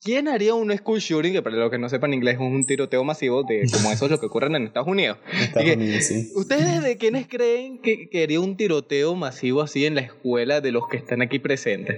[0.01, 1.33] ¿Quién haría un school shooting?
[1.33, 4.11] Que para los que no sepan inglés es un tiroteo masivo de como eso es
[4.11, 5.17] lo que ocurre en Estados Unidos.
[5.41, 6.31] Estados Unidos sí.
[6.35, 10.71] ¿Ustedes de quiénes creen que, que haría un tiroteo masivo así en la escuela de
[10.71, 11.97] los que están aquí presentes?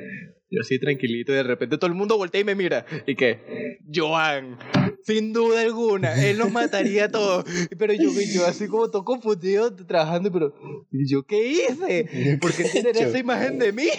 [0.50, 2.86] Yo así tranquilito y de repente todo el mundo voltea y me mira.
[3.06, 3.82] ¿Y qué?
[3.94, 4.58] Joan,
[5.04, 7.44] sin duda alguna, él nos mataría a todos.
[7.78, 10.56] Pero yo, yo así como todo confundido trabajando, pero
[10.92, 12.38] ¿yo qué hice?
[12.40, 13.88] ¿Por qué tienen esa imagen de mí?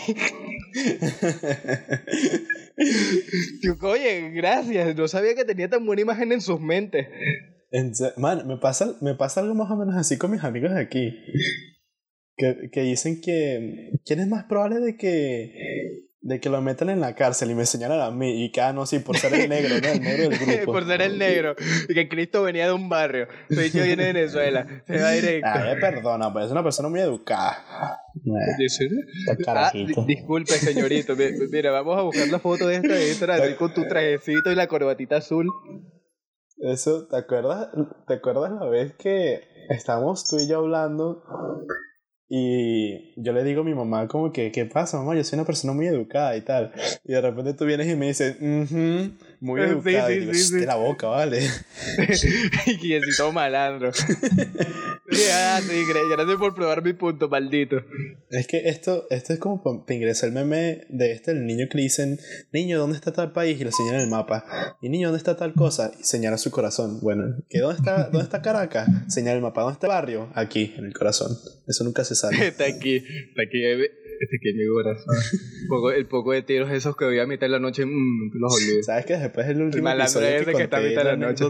[3.61, 4.97] Tío, oye, gracias.
[4.97, 7.09] No sabía que tenía tan buena imagen en sus mentes.
[8.17, 11.15] Man, me pasa, me pasa algo más o menos así con mis amigos de aquí.
[12.37, 13.91] Que, que dicen que.
[14.07, 17.65] ¿Quién es más probable de que de que lo metan en la cárcel y me
[17.65, 19.89] señalan a mí y que, ah, no, sí, por ser el negro, ¿no?
[19.89, 20.73] El negro del grupo.
[20.73, 21.55] por ser el negro.
[21.89, 23.29] Y que Cristo venía de un barrio.
[23.49, 24.67] Soy yo viene de Venezuela.
[24.87, 25.49] Se va directo.
[25.51, 27.65] Ay, perdona, pues es una persona muy educada.
[29.47, 29.71] Ah,
[30.07, 31.15] disculpe, señorito.
[31.51, 34.67] Mira, vamos a buscar la foto de esta, de esta con tu trajecito y la
[34.67, 35.49] corbatita azul.
[36.59, 37.69] Eso, ¿te acuerdas?
[38.09, 41.23] ¿Te acuerdas la vez que estábamos tú y yo hablando
[42.29, 45.15] y yo le digo a mi mamá como que, ¿qué pasa, mamá?
[45.15, 46.73] Yo soy una persona muy educada y tal.
[47.05, 50.13] Y de repente tú vienes y me dices, mhm, muy educada.
[50.13, 51.39] y digo, sí, la boca, ¿vale?
[52.67, 53.91] y así todo malandro.
[55.33, 57.77] ah, sí, gracias por probar mi punto, maldito.
[58.31, 61.79] Es que esto, esto es como para ingresar el meme de este, el niño que
[61.79, 62.19] le dicen,
[62.53, 63.61] niño, ¿dónde está tal país?
[63.61, 64.77] Y lo señala en el mapa.
[64.81, 65.93] Y niño, ¿dónde está tal cosa?
[65.99, 67.01] Y señala su corazón.
[67.01, 68.89] Bueno, ¿que dónde está, ¿dónde está Caracas?
[69.09, 69.63] Señala el mapa.
[69.63, 70.31] ¿Dónde está el barrio?
[70.35, 71.37] Aquí, en el corazón.
[71.67, 72.29] Eso nunca se está
[72.65, 75.15] aquí, está aquí este pequeño corazón.
[75.69, 78.55] poco, el poco de tiros esos que voy a mitad de la noche, mmm, los
[78.55, 78.83] olvidé.
[78.83, 81.45] ¿Sabes que después el último el episodio que, que está a mitad de la noche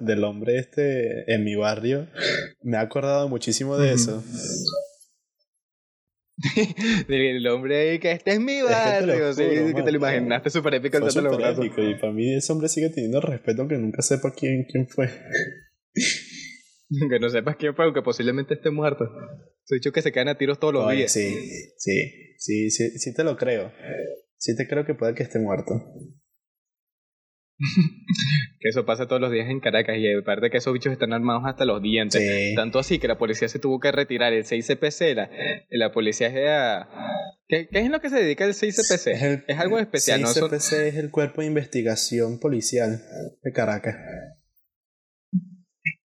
[0.00, 2.06] del hombre este en mi barrio,
[2.62, 4.22] me ha acordado muchísimo de eso.
[7.08, 9.42] el hombre ahí que este es mi barrio, sí,
[9.74, 13.62] que te lo imaginaste súper épico el Y para mí ese hombre sigue teniendo respeto
[13.62, 15.10] aunque nunca sepa quién, quién fue.
[17.10, 19.04] que no sepas quién fue, aunque posiblemente esté muerto.
[19.64, 21.12] Se ha dicho que se caen a tiros todos los días.
[21.12, 21.34] Sí,
[21.76, 23.72] sí, sí, sí, sí te lo creo.
[24.36, 25.74] Sí te creo que puede que esté muerto.
[28.60, 31.42] que eso pasa todos los días en Caracas y aparte que esos bichos están armados
[31.44, 32.54] hasta los dientes.
[32.54, 35.14] Tanto así que la policía se tuvo que retirar el 6CPC.
[35.14, 35.30] La,
[35.70, 36.88] la policía es a...
[37.48, 39.44] ¿Qué, ¿Qué, es lo que se dedica el 6CPC?
[39.46, 43.00] Es, algo especial, 6CPC es el Cuerpo de Investigación Policial
[43.42, 43.96] de Caracas.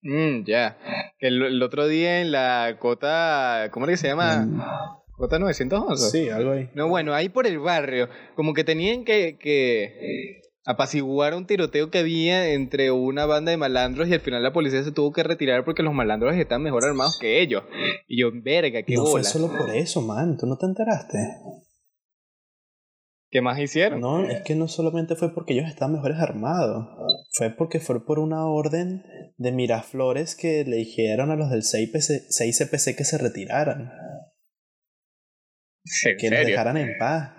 [0.04, 0.76] Mm, ya.
[1.18, 5.02] El, el, otro día en la cota, ¿cómo es que se llama?
[5.16, 6.10] ¿Cota 911?
[6.10, 6.68] Sí, algo ahí.
[6.74, 11.98] No, bueno, ahí por el barrio, como que tenían que, que apaciguar un tiroteo que
[11.98, 15.64] había entre una banda de malandros y al final la policía se tuvo que retirar
[15.64, 17.62] porque los malandros están mejor armados que ellos.
[18.06, 19.12] Y yo, verga, qué no bola.
[19.12, 21.18] fue solo por eso, man, ¿tú no te enteraste?
[23.34, 24.00] ¿Qué más hicieron?
[24.00, 26.86] No, es que no solamente fue porque ellos estaban mejores armados,
[27.32, 29.02] fue porque fue por una orden
[29.38, 33.90] de Miraflores que le dijeron a los del 6CPC que se retiraran.
[36.20, 37.32] que los dejaran en paz.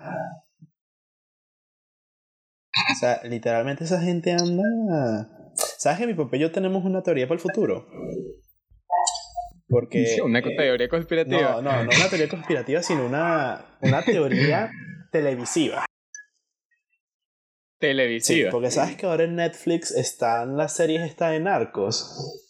[2.92, 5.30] O sea, literalmente esa gente anda...
[5.78, 7.86] ¿Sabes que mi papá y yo tenemos una teoría para el futuro?
[9.66, 10.18] Porque...
[10.22, 11.52] Una teoría conspirativa.
[11.52, 14.70] No, no, no una teoría conspirativa, sino una, una teoría
[15.16, 15.84] televisiva.
[17.78, 18.48] Televisiva.
[18.48, 22.42] Sí, porque sabes que ahora en Netflix están las series está de narcos.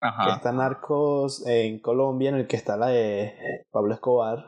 [0.00, 0.26] Ajá.
[0.26, 3.34] Que está Narcos en Colombia, en el que está la de
[3.70, 4.44] Pablo Escobar.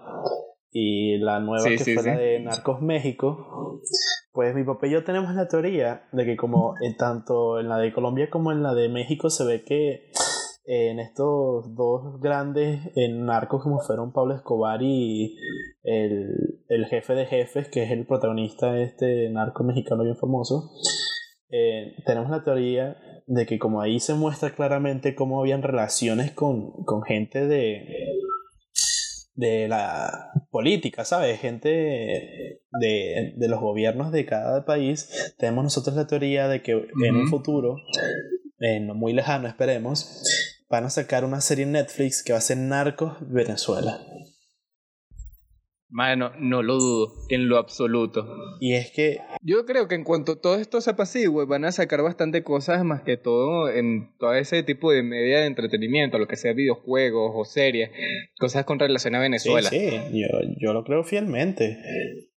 [0.72, 3.80] Y la nueva que fue la de Narcos México.
[4.32, 7.78] Pues mi papá y yo tenemos la teoría de que como en tanto en la
[7.78, 10.12] de Colombia como en la de México se ve que
[10.64, 12.80] en estos dos grandes
[13.10, 15.36] narcos como fueron Pablo Escobar y
[15.82, 20.70] el, el, jefe de jefes, que es el protagonista de este narco mexicano bien famoso,
[21.50, 22.96] eh, tenemos la teoría
[23.26, 27.86] de que como ahí se muestra claramente cómo habían relaciones con, con gente de,
[29.34, 31.40] de la política, ¿sabes?
[31.40, 37.16] Gente de, de, los gobiernos de cada país, tenemos nosotros la teoría de que en
[37.16, 37.76] un futuro,
[38.58, 40.22] en muy lejano esperemos,
[40.70, 43.98] van a sacar una serie en Netflix que va a ser Narcos Venezuela.
[45.92, 48.24] Mano, no lo dudo, en lo absoluto.
[48.60, 49.18] Y es que...
[49.42, 53.02] Yo creo que en cuanto todo esto se apacigüe, van a sacar bastante cosas más
[53.02, 57.44] que todo en todo ese tipo de media de entretenimiento, lo que sea videojuegos o
[57.44, 57.90] series,
[58.38, 59.68] cosas con relación a Venezuela.
[59.68, 60.28] Sí, sí, yo,
[60.60, 61.76] yo lo creo fielmente.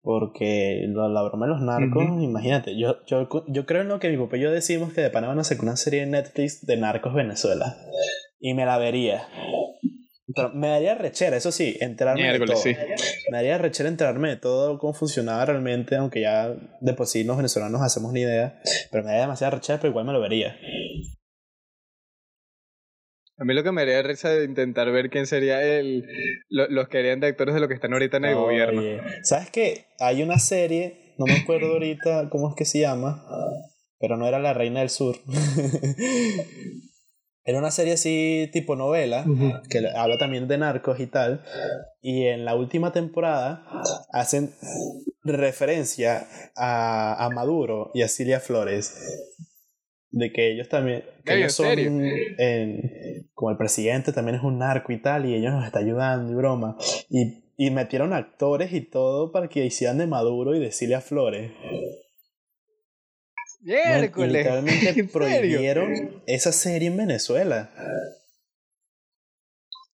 [0.03, 4.17] Porque la, broma de los narcos, imagínate, yo, yo, yo creo en lo que mi
[4.17, 6.77] papá y yo decimos que de pana van a sacar una serie de Netflix de
[6.77, 7.77] narcos Venezuela.
[8.39, 9.27] Y me la vería.
[10.55, 12.63] me daría rechera, eso sí, enterarme de todo.
[12.65, 17.37] Me daría rechera enterarme de todo, cómo funcionaba realmente, aunque ya de por sí los
[17.37, 18.59] venezolanos hacemos ni idea.
[18.89, 20.57] Pero me daría demasiada rechera, pero igual me lo vería.
[23.41, 26.05] A mí lo que me haría risa es intentar ver quién sería el,
[26.49, 28.83] los que harían de actores de lo que están ahorita en el gobierno.
[29.23, 29.85] ¿Sabes qué?
[29.99, 33.25] Hay una serie, no me acuerdo ahorita cómo es que se llama,
[33.99, 35.15] pero no era La Reina del Sur.
[37.43, 39.25] Era una serie así tipo novela,
[39.67, 41.43] que habla también de narcos y tal.
[41.99, 43.65] Y en la última temporada
[44.13, 44.53] hacen
[45.23, 48.93] referencia a, a Maduro y a Cilia Flores.
[50.11, 51.03] De que ellos también.
[51.25, 51.77] Que ellos son.
[51.77, 56.31] En, como el presidente también es un narco y tal, y ellos nos está ayudando
[56.31, 56.77] y broma.
[57.09, 61.51] Y, y metieron actores y todo para que hicieran de Maduro y de Cilia Flores.
[64.27, 67.71] literalmente prohibieron esa serie en Venezuela.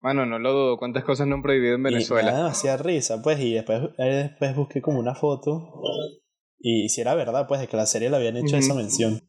[0.01, 0.77] Bueno, no lo dudo.
[0.77, 2.33] ¿Cuántas cosas no han prohibido en Venezuela?
[2.33, 3.39] Y demasiada risa, pues.
[3.39, 5.81] Y después, después busqué como una foto.
[6.59, 9.21] Y si era verdad, pues, de que la serie le habían hecho esa mención.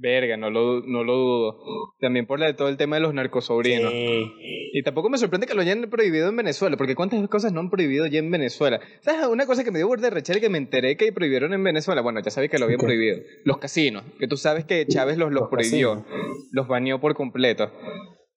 [0.00, 1.58] Verga, no lo, no lo dudo.
[2.00, 3.92] También por todo el tema de los narcosobrinos.
[3.92, 7.68] Y tampoco me sorprende que lo hayan prohibido en Venezuela, porque ¿cuántas cosas no han
[7.68, 8.80] prohibido ya en Venezuela?
[9.02, 9.26] ¿Sabes?
[9.26, 11.62] Una cosa que me dio burda de rechar y que me enteré que prohibieron en
[11.62, 12.00] Venezuela.
[12.00, 13.18] Bueno, ya sabes que lo habían prohibido.
[13.44, 16.06] Los casinos, que tú sabes que Chávez los, los, prohibió.
[16.50, 17.70] Los baneó por completo.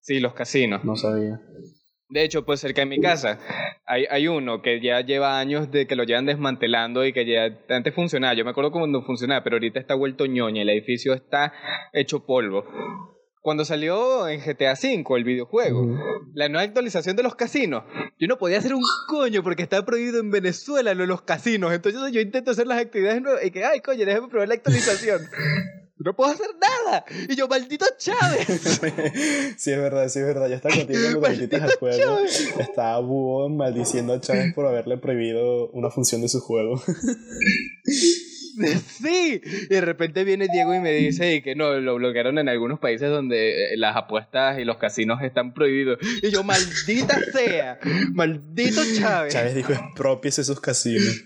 [0.02, 0.84] Sí, los casinos.
[0.84, 1.40] No sabía.
[2.14, 3.40] De hecho, pues cerca de mi casa
[3.88, 7.58] hay, hay uno que ya lleva años de que lo llevan desmantelando y que ya
[7.76, 8.36] antes funcionaba.
[8.36, 10.62] Yo me acuerdo cuando funcionaba, pero ahorita está vuelto ñoña.
[10.62, 11.54] El edificio está
[11.92, 12.66] hecho polvo.
[13.42, 15.88] Cuando salió en GTA V el videojuego,
[16.36, 17.84] la nueva actualización de los casinos,
[18.20, 21.74] yo no podía hacer un coño porque está prohibido en Venezuela lo los casinos.
[21.74, 25.22] Entonces yo intento hacer las actividades nuevas y que, ay, coño, déjame probar la actualización
[26.04, 26.48] no puedo hacer
[26.86, 27.06] nada.
[27.30, 28.48] Y yo, maldito Chávez.
[29.58, 30.50] sí, es verdad, sí, es verdad.
[30.50, 32.20] Ya está contigo te al juego.
[32.60, 36.82] Estaba Búho maldiciendo a Chávez por haberle prohibido una función de su juego.
[39.02, 42.80] Sí, y de repente viene Diego y me dice que no, lo bloquearon en algunos
[42.80, 45.98] países donde eh, las apuestas y los casinos están prohibidos.
[46.22, 47.80] Y yo, maldita sea,
[48.12, 49.34] maldito Chávez.
[49.34, 51.24] Chávez dijo, expropies esos casinos.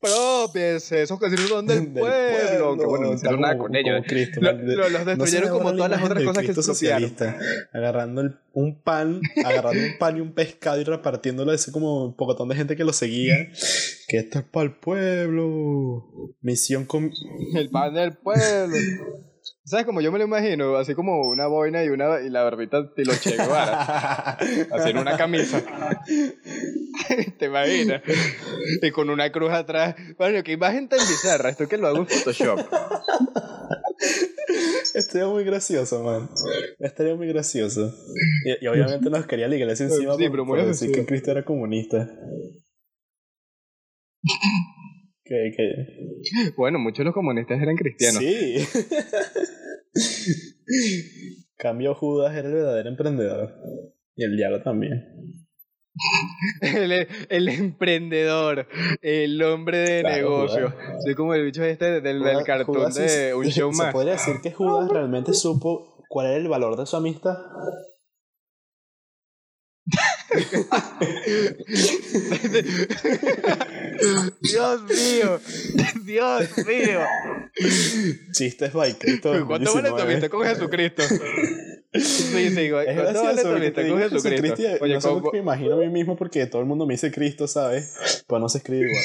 [0.00, 4.02] Propios, esos casinos son del, pueblo, que bueno, no hicieron nada con ellos.
[4.06, 7.38] los destruyeron como todas las otras cosas que socialista,
[7.72, 12.48] agarrando un pan, agarrando un pan y un pescado y repartiéndolo así como un pocotón
[12.48, 13.50] de gente que lo seguía.
[14.08, 16.04] Que esto es para el pueblo.
[16.40, 17.10] Misión con...
[17.54, 18.76] El pan del pueblo.
[19.64, 20.76] ¿Sabes como yo me lo imagino?
[20.76, 24.38] Así como una boina y, una, y la barbita los Che Guevara.
[24.86, 25.62] en una camisa.
[27.38, 28.02] ¿Te imaginas?
[28.82, 29.96] Y con una cruz atrás.
[30.18, 31.50] Bueno, qué imagen tan bizarra.
[31.50, 32.60] Esto que lo hago en Photoshop.
[34.94, 36.30] Estaría muy gracioso, man.
[36.78, 37.92] Estaría muy gracioso.
[38.44, 42.08] Y, obviamente nos quería la iglesia encima sí, pero muy decir que Cristo era comunista.
[45.26, 46.52] ¿Qué, qué?
[46.56, 48.22] Bueno, muchos de los comunistas eran cristianos.
[48.22, 48.58] Sí.
[51.56, 53.54] Cambio Judas era el verdadero emprendedor.
[54.14, 55.04] Y el diablo también.
[56.60, 58.68] El, el, emprendedor,
[59.00, 60.74] el hombre de negocio.
[61.02, 63.86] Soy como el bicho este del, del cartón de un show más.
[63.86, 67.36] ¿Se podría decir que Judas realmente supo cuál era el valor de su amistad?
[74.40, 75.40] Dios mío,
[76.04, 77.00] Dios mío.
[78.32, 79.32] Chistes by Cristo.
[79.46, 81.02] ¿Cuánto vale tu amistad con Jesucristo?
[81.92, 84.62] Sí, sí, ¿cuánto vale tu amistad con Jesucristo?
[84.80, 87.46] Oye, no sé me imagino a mí mismo porque todo el mundo me dice Cristo,
[87.46, 88.24] ¿sabes?
[88.26, 89.04] Pues no se escribe igual.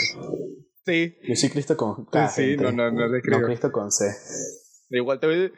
[0.85, 1.17] Sí.
[1.27, 2.29] Yo soy Cristo con K.
[2.29, 4.05] Sí, no, no, no, no Cristo con C.
[4.89, 5.51] Igual te voy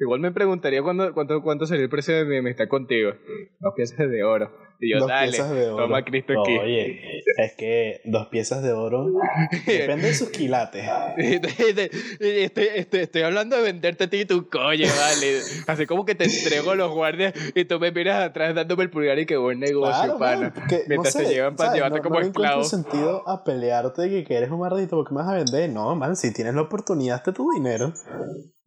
[0.00, 3.12] Igual me preguntaría cuánto, cuánto, cuánto sería el precio de mi amistad contigo.
[3.60, 4.50] Dos piezas de oro.
[4.80, 5.84] Y yo, dos dale, piezas de oro.
[5.84, 6.56] toma Cristo aquí.
[6.56, 9.08] Oye, es que dos piezas de oro
[9.66, 10.86] depende de sus quilates.
[11.18, 11.88] estoy,
[12.18, 15.40] estoy, estoy, hablando de venderte a ti tu coño, vale.
[15.66, 18.90] Así como que te entrego a los guardias y tú me miras atrás dándome el
[18.90, 20.54] pulgar y que buen negocio, pana.
[20.88, 22.62] Mientras te llevan para llevarte como esclavo.
[22.62, 25.68] No sentido a pelearte y que eres un maldito porque me vas a vender.
[25.68, 27.92] No, man, si tienes la oportunidad, te tu dinero.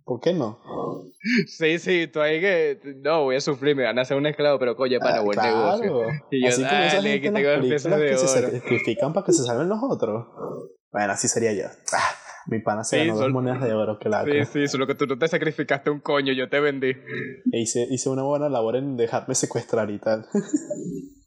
[0.06, 0.60] ¿Por qué no?
[1.48, 2.80] Sí, sí, tú ahí que.
[2.98, 6.08] No, voy a sufrir, me van a hacer un esclavo, pero coño, para buen negocio.
[6.30, 8.28] Y yo, así dale, que tengo las de que oro.
[8.28, 10.28] se sacrifican para que se salven los otros.
[10.92, 11.68] Bueno, así sería yo.
[11.94, 12.12] Ah,
[12.48, 14.32] mi pana se ganó dos monedas de oro, claro.
[14.32, 16.90] Sí, sí, solo que tú no te sacrificaste un coño, yo te vendí.
[16.90, 20.26] E hice, hice una buena labor en dejarme secuestrar y tal.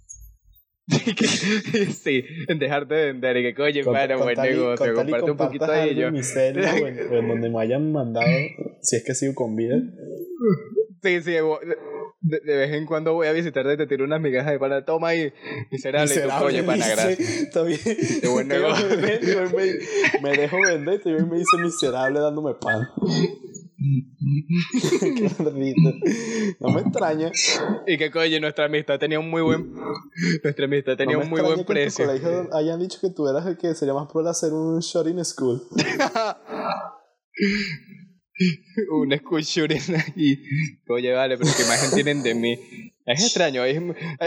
[2.03, 5.91] sí, en dejarte de vender y que coño, para buen negocio, comparte un poquito de
[5.91, 6.13] ello.
[6.13, 6.59] Mi en,
[7.13, 8.27] en donde me hayan mandado,
[8.83, 9.77] si es que sigo con vida,
[11.03, 11.37] Sí, sí,
[12.21, 14.85] de, vez en cuando voy a visitarte y te tiro unas migajas de pana.
[14.85, 15.33] Toma ahí,
[15.71, 17.21] miserable, miserable y tu pana, gracias.
[17.21, 17.79] Está bien.
[18.21, 18.89] Qué buen negocio.
[18.89, 22.89] me, me, dejo vender y me dice miserable dándome pan.
[26.61, 27.31] no me extraña.
[27.87, 29.73] Y que coño, nuestra amistad tenía un muy buen.
[30.43, 32.11] Nuestra amistad tenía un muy buen precio.
[32.11, 35.07] En tu hayan dicho que tú eras el que sería más probable hacer un shot
[35.09, 35.63] in school.
[38.91, 39.81] un school shooting
[40.17, 40.39] y
[40.89, 42.59] Oye, vale, pero ¿qué imagen tienen de mí?
[43.07, 43.79] Es extraño, hay,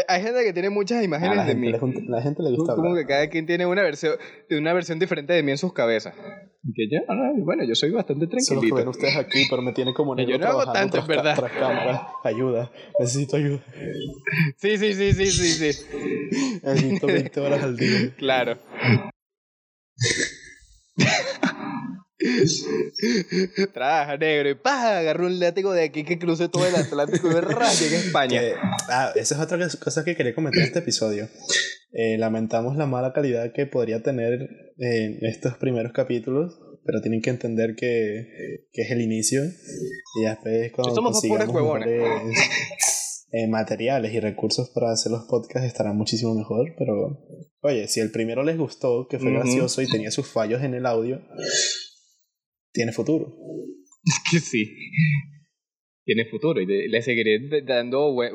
[0.08, 1.70] hay, gente que tiene muchas imágenes de mí.
[2.08, 4.14] la gente le gusta Como que cada quien tiene una versión,
[4.50, 6.16] una versión diferente de mí en sus cabezas.
[6.74, 7.00] Que yo,
[7.44, 8.62] bueno, yo soy bastante tranquilito.
[8.62, 11.36] Solo ven ustedes aquí, pero me tiene como negro Yo no hago tanto, es verdad.
[11.36, 12.08] Tras cámara.
[12.24, 13.62] Ayuda, necesito ayuda.
[14.56, 15.86] Sí, sí, sí, sí, sí, sí.
[16.64, 18.14] Necesito 20 horas al día.
[18.18, 18.58] Claro.
[23.74, 27.34] Trabaja negro y pa, agarró un látigo de aquí que cruce todo el Atlántico y
[27.34, 28.42] me en España.
[28.90, 31.28] ah, esa es otra cosa que quería comentar en este episodio.
[31.92, 37.32] Eh, lamentamos la mala calidad que podría tener en estos primeros capítulos, pero tienen que
[37.32, 42.02] entender que, que es el inicio y después cuando somos consigamos mejores,
[43.32, 47.20] eh, materiales y recursos para hacer los podcasts estará muchísimo mejor, pero
[47.62, 50.86] oye, si el primero les gustó, que fue gracioso y tenía sus fallos en el
[50.86, 51.22] audio,
[52.80, 53.36] tiene futuro.
[54.06, 54.74] Es que sí.
[56.06, 58.32] Tiene futuro y le seguiré dando buen,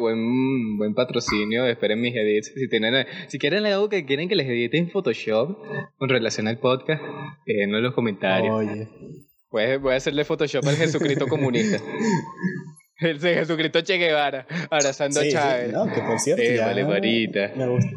[0.76, 1.66] buen, patrocinio.
[1.66, 2.52] Esperen mis edits.
[2.54, 5.58] Si, tienen, si quieren algo que quieren que les edite en Photoshop
[5.96, 7.02] con relación al podcast,
[7.46, 8.54] eh, no en los comentarios.
[8.54, 9.78] Oye.
[9.78, 11.82] voy a hacerle Photoshop al Jesucristo comunista.
[13.00, 15.72] El Jesucristo Che Guevara, abrazando a Chávez.
[15.72, 17.46] no, que por cierto, eh, vale, varita.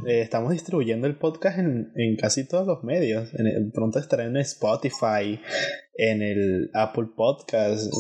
[0.08, 3.30] Eh, estamos distribuyendo el podcast en, en casi todos los medios.
[3.36, 5.40] En, pronto estará en Spotify,
[5.98, 7.92] en el Apple Podcast.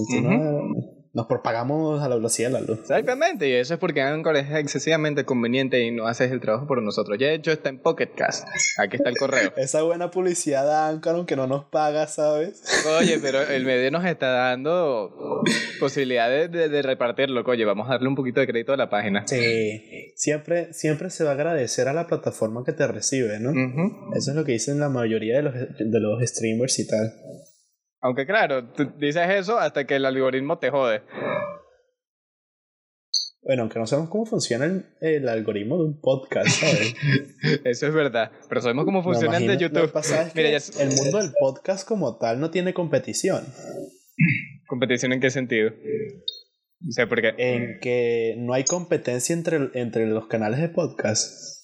[1.13, 2.81] Nos propagamos a la velocidad de la luz.
[2.81, 6.79] Exactamente, y eso es porque Anchor es excesivamente conveniente y no haces el trabajo por
[6.83, 7.17] nosotros.
[7.19, 8.47] Ya de hecho está en Pocket Cast.
[8.77, 9.51] Aquí está el correo.
[9.57, 12.61] Esa buena publicidad de Anchor, aunque no nos paga, ¿sabes?
[12.99, 15.41] Oye, pero el medio nos está dando
[15.79, 17.41] posibilidades de, repartirlo.
[17.43, 19.25] Oye, vamos a darle un poquito de crédito a la página.
[19.25, 23.53] Sí, siempre, siempre se va a agradecer a la plataforma que te recibe, ¿no?
[24.15, 27.11] Eso es lo que dicen la mayoría de los, de los streamers y tal.
[28.01, 31.01] Aunque claro, tú dices eso hasta que el algoritmo te jode.
[33.47, 34.65] Bueno, aunque no sabemos cómo funciona
[34.99, 36.95] el, algoritmo de un podcast, ¿sabes?
[37.63, 38.29] Eso es verdad.
[38.49, 39.83] Pero sabemos cómo funciona el de YouTube.
[39.83, 43.45] Lo que pasa es que el mundo del podcast como tal no tiene competición.
[44.67, 45.69] ¿Competición en qué sentido?
[45.69, 47.35] O sea, porque...
[47.37, 51.56] En que no hay competencia entre, entre los canales de podcast.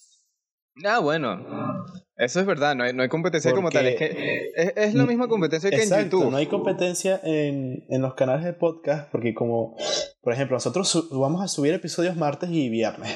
[0.84, 1.86] Ah, bueno.
[2.16, 3.88] Eso es verdad, no hay, no hay competencia como tal.
[3.88, 6.32] Es, que es, la misma competencia que en YouTube.
[6.32, 9.76] No hay competencia en, en, los canales de podcast, porque como,
[10.24, 13.16] por ejemplo, nosotros vamos a subir episodios martes y viernes.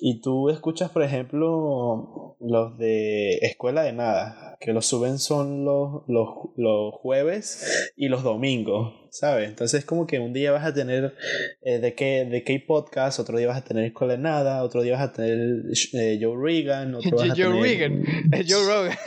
[0.00, 6.04] Y tú escuchas, por ejemplo, los de Escuela de Nada, que los suben son los,
[6.06, 8.94] los, los jueves y los domingos.
[9.14, 9.48] ¿sabes?
[9.48, 11.14] Entonces como que un día vas a tener
[11.62, 14.82] eh, de qué de qué podcast, otro día vas a tener Escuela de Nada, otro
[14.82, 18.02] día vas a tener eh, Joe Reagan, otro vas a Joe Reagan,
[18.46, 18.98] Joe Rogan.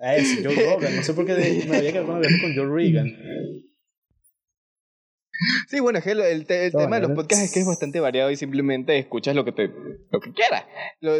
[0.00, 1.34] Ah, es Joe Rogan, no sé por qué
[1.68, 2.08] me había quedado
[2.40, 3.14] con Joe Reagan.
[5.68, 8.36] Sí, bueno, es que el, tema de los podcasts es que es bastante variado y
[8.36, 9.68] simplemente escuchas lo que te
[10.10, 10.64] lo que quieras.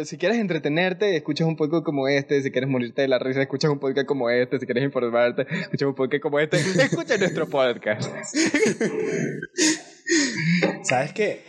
[0.07, 3.71] si quieres entretenerte, escuchas un podcast como este, si quieres morirte de la risa, escuchas
[3.71, 8.09] un podcast como este, si quieres informarte, escuchas un podcast como este, escucha nuestro podcast.
[10.83, 11.43] ¿Sabes qué?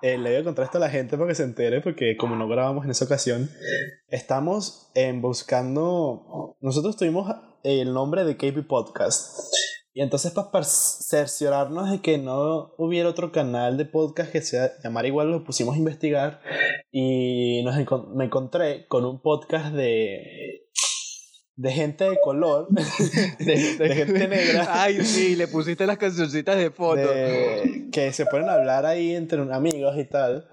[0.00, 2.36] Eh, le voy a contar esto a la gente para que se entere, porque como
[2.36, 3.50] no grabamos en esa ocasión,
[4.08, 6.56] estamos en buscando.
[6.60, 9.52] Nosotros tuvimos el nombre de KP Podcast.
[9.98, 15.06] Y entonces para cerciorarnos de que no hubiera otro canal de podcast que sea llamar
[15.06, 16.40] igual, lo pusimos a investigar
[16.92, 17.74] y nos
[18.14, 20.68] me encontré con un podcast de
[21.56, 22.68] de gente de color,
[23.40, 24.68] de, gente negra.
[24.84, 27.08] Ay, sí, le pusiste las cancioncitas de foto.
[27.90, 30.48] que se ponen a hablar ahí entre amigos y tal.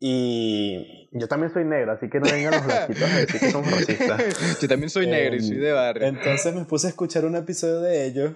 [0.00, 3.70] Y yo también soy negro, así que no vengan los blanquitos a decir que somos
[3.70, 4.60] racistas.
[4.60, 6.06] Yo también soy negro y soy de barrio.
[6.06, 8.32] Entonces me puse a escuchar un episodio de ellos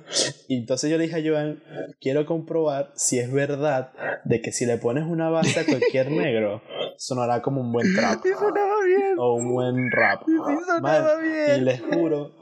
[0.49, 1.63] y entonces yo le dije a Joan,
[2.01, 3.93] quiero comprobar si es verdad
[4.25, 6.63] de que si le pones una base a cualquier negro,
[6.97, 8.25] sonará como un buen trap.
[8.27, 9.19] Y sonaba bien.
[9.19, 10.23] O un buen rap.
[10.27, 11.59] Y sonaba bien.
[11.59, 12.33] Y les juro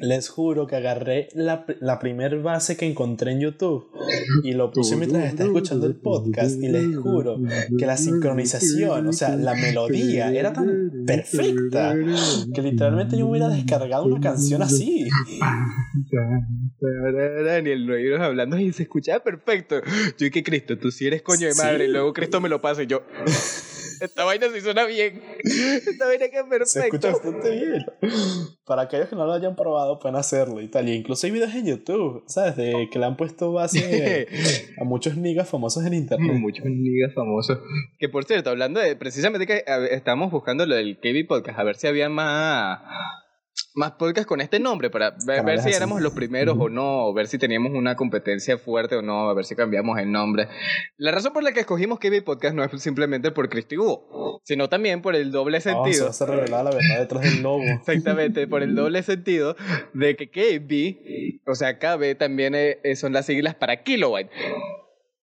[0.00, 3.90] Les juro que agarré la, la primer base que encontré en YouTube
[4.42, 7.38] y lo puse mientras estaba escuchando el podcast y les juro
[7.78, 11.94] que la sincronización, o sea, la melodía era tan perfecta
[12.54, 15.08] que literalmente yo hubiera descargado una canción así.
[17.44, 19.76] Daniel, no hablando y se escuchaba perfecto.
[20.18, 22.60] Yo y que Cristo, tú sí eres coño de madre y luego Cristo me lo
[22.60, 23.02] pasa y yo...
[24.00, 25.22] Esta vaina sí suena bien.
[25.42, 26.66] Esta vaina queda perfecto.
[26.66, 27.86] Se escucha bastante bien.
[28.64, 30.88] Para aquellos que no lo hayan probado, pueden hacerlo y tal.
[30.88, 32.56] Y incluso hay videos en YouTube, ¿sabes?
[32.56, 34.26] De que le han puesto base
[34.80, 36.36] a muchos niggas famosos en internet.
[36.38, 37.58] Muchos niggas famosos.
[37.98, 41.76] Que por cierto, hablando de precisamente que estamos buscando lo del KB Podcast, a ver
[41.76, 42.80] si había más
[43.76, 47.26] más podcasts con este nombre para ver, si éramos los primeros o no, o ver
[47.26, 50.48] si teníamos una competencia fuerte o no, a ver si cambiamos el nombre.
[50.96, 54.68] La razón por la que escogimos KB Podcast no es simplemente por Cristi Hugo, sino
[54.68, 56.08] también por el doble sentido.
[56.08, 57.62] Oh, se revelaba la verdad detrás del logo.
[57.80, 59.56] Exactamente, por el doble sentido
[59.92, 64.30] de que KB, o sea, KB también eh, son las siglas para kilobyte.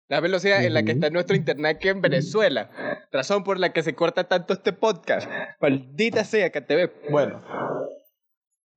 [0.09, 2.71] La velocidad en la que está nuestro internet aquí en Venezuela.
[3.11, 5.29] Razón por la que se corta tanto este podcast.
[5.61, 6.93] Maldita sea ve.
[7.11, 7.43] Bueno,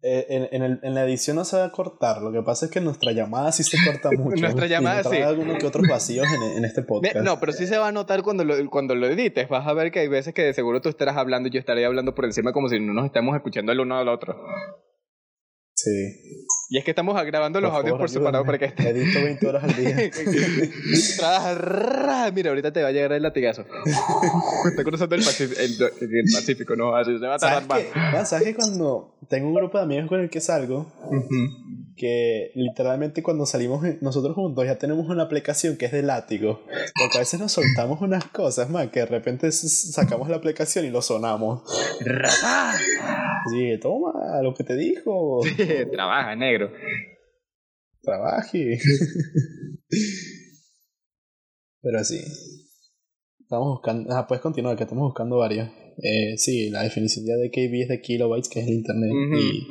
[0.01, 2.67] eh, en, en, el, en, la edición no se va a cortar, lo que pasa
[2.67, 4.41] es que nuestra llamada sí se corta mucho.
[4.41, 5.17] nuestra llamada sí.
[5.17, 7.17] algunos que otros vacíos en, en, este podcast.
[7.17, 9.49] No, pero sí se va a notar cuando lo, cuando lo edites.
[9.49, 11.85] Vas a ver que hay veces que de seguro tú estarás hablando y yo estaré
[11.85, 14.37] hablando por encima como si no nos estamos escuchando el uno al otro.
[15.82, 16.45] Sí.
[16.71, 18.89] Y es que estamos grabando los audios por separado para que esté.
[18.89, 19.95] Edito 20 horas al día.
[22.34, 23.61] Mira, ahorita te va a llegar el latigazo.
[24.69, 26.93] Está cruzando el, el, Pacífico, ¿no?
[26.95, 28.30] Así se va a tardar más.
[28.30, 30.91] ¿Sabes que cuando tengo un grupo de amigos con el que salgo,
[31.99, 36.61] que literalmente cuando salimos nosotros juntos ya tenemos una aplicación que es de látigo.
[36.97, 40.89] Porque a veces nos soltamos unas cosas, más que de repente sacamos la aplicación y
[40.89, 41.61] lo sonamos.
[43.51, 45.41] Sí, toma lo que te dijo.
[45.91, 46.71] Trabaja, negro.
[48.01, 48.79] Trabaje.
[51.81, 52.21] Pero sí.
[53.41, 54.15] Estamos buscando.
[54.15, 55.69] Ah, puedes continuar, que estamos buscando varios.
[56.01, 59.67] Eh, sí, la definición ya de KB es de kilobytes, que es el internet, y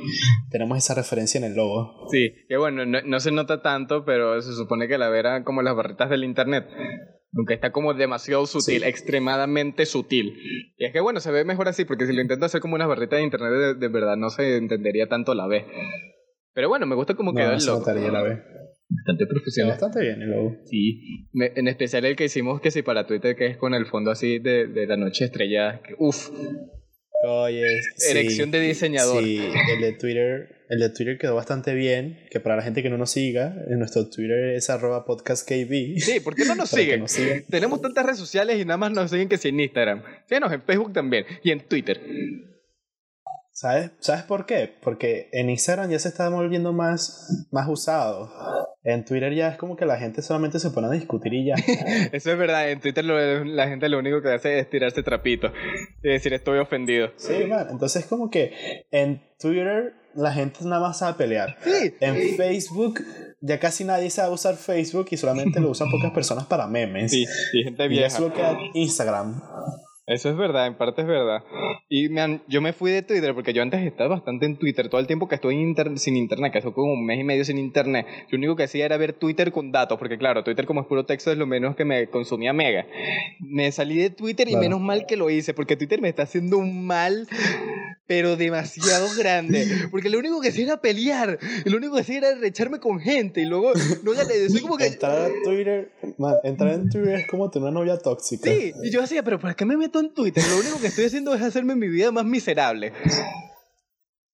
[0.50, 2.06] tenemos esa referencia en el logo.
[2.10, 5.74] Sí, que bueno, no, se nota tanto, pero se supone que la vera como las
[5.74, 6.66] barritas del internet.
[7.34, 10.34] Aunque está como demasiado sutil, extremadamente sutil.
[10.78, 12.88] Y es que bueno, se ve mejor así, porque si lo intento hacer como unas
[12.88, 15.64] barritas de internet, de, verdad no se entendería tanto la B.
[16.54, 17.84] Pero bueno, me gusta como quedó el logo.
[17.86, 18.42] la B.
[18.91, 19.72] Bastante profesional.
[19.72, 20.57] bastante bien el logo.
[20.64, 21.28] Sí.
[21.34, 24.39] en especial el que hicimos que sí para Twitter, que es con el fondo así
[24.39, 25.80] de, de la noche estrellada.
[25.99, 26.30] Uf.
[27.24, 27.80] Oye,
[28.11, 29.24] Erección de diseñador.
[29.24, 29.41] Sí,
[29.74, 32.20] el de Twitter, el de Twitter quedó bastante bien.
[32.30, 35.99] Que para la gente que no nos siga, en nuestro Twitter es arroba podcastkb.
[35.99, 37.05] Sí, ¿por qué no nos siguen?
[37.51, 40.03] Tenemos tantas redes sociales y nada más nos siguen que si en Instagram.
[40.28, 42.01] Síguenos en Facebook también y en Twitter.
[43.59, 44.72] ¿Sabes, ¿Sabes por qué?
[44.80, 48.30] Porque en Instagram ya se está volviendo más, más usado.
[48.84, 51.54] En Twitter ya es como que la gente solamente se pone a discutir y ya.
[52.12, 55.52] Eso es verdad, en Twitter la gente lo único que hace es tirarse trapito
[56.04, 57.11] y decir estoy ofendido.
[57.16, 57.66] Sí, man.
[57.68, 61.56] Entonces como que en Twitter la gente nada más sabe pelear.
[61.61, 61.96] Sí.
[61.98, 63.04] En Facebook
[63.40, 67.11] ya casi nadie sabe usar Facebook y solamente lo usan pocas personas para memes.
[67.11, 68.02] Sí, y gente vieja.
[68.02, 69.42] Y eso lo Instagram.
[70.09, 71.44] Eso es verdad, en parte es verdad.
[71.90, 72.09] Y
[72.48, 74.88] yo me fui de Twitter porque yo antes estaba bastante en Twitter.
[74.88, 75.52] Todo el tiempo que estuve
[75.96, 78.86] sin internet, que estuve como un mes y medio sin internet, lo único que hacía
[78.86, 81.76] era ver Twitter con datos, porque claro, Twitter como es puro texto es lo menos
[81.76, 82.86] que me consumía mega.
[83.38, 86.56] Me salí de Twitter y menos mal que lo hice, porque Twitter me está haciendo
[86.56, 87.28] un mal
[88.09, 89.68] pero demasiado grande.
[89.92, 91.38] Porque lo único que hacía era pelear.
[91.64, 93.42] lo único que hacía era recharme con gente.
[93.42, 94.86] Y luego, no, ya le decía como que.
[94.86, 95.92] Entrar a Twitter,
[96.42, 98.50] entrar en Twitter es como tener una novia tóxica.
[98.50, 100.42] Sí, y yo decía, pero ¿para qué me meto en Twitter?
[100.50, 102.92] Lo único que estoy haciendo es hacerme mi vida más miserable.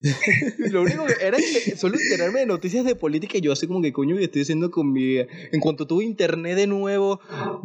[0.71, 1.39] Lo único que era
[1.77, 4.71] solo enterarme de noticias de política y yo así como que coño que estoy haciendo
[4.71, 5.27] con mi vida.
[5.53, 7.21] En cuanto tuve internet de nuevo,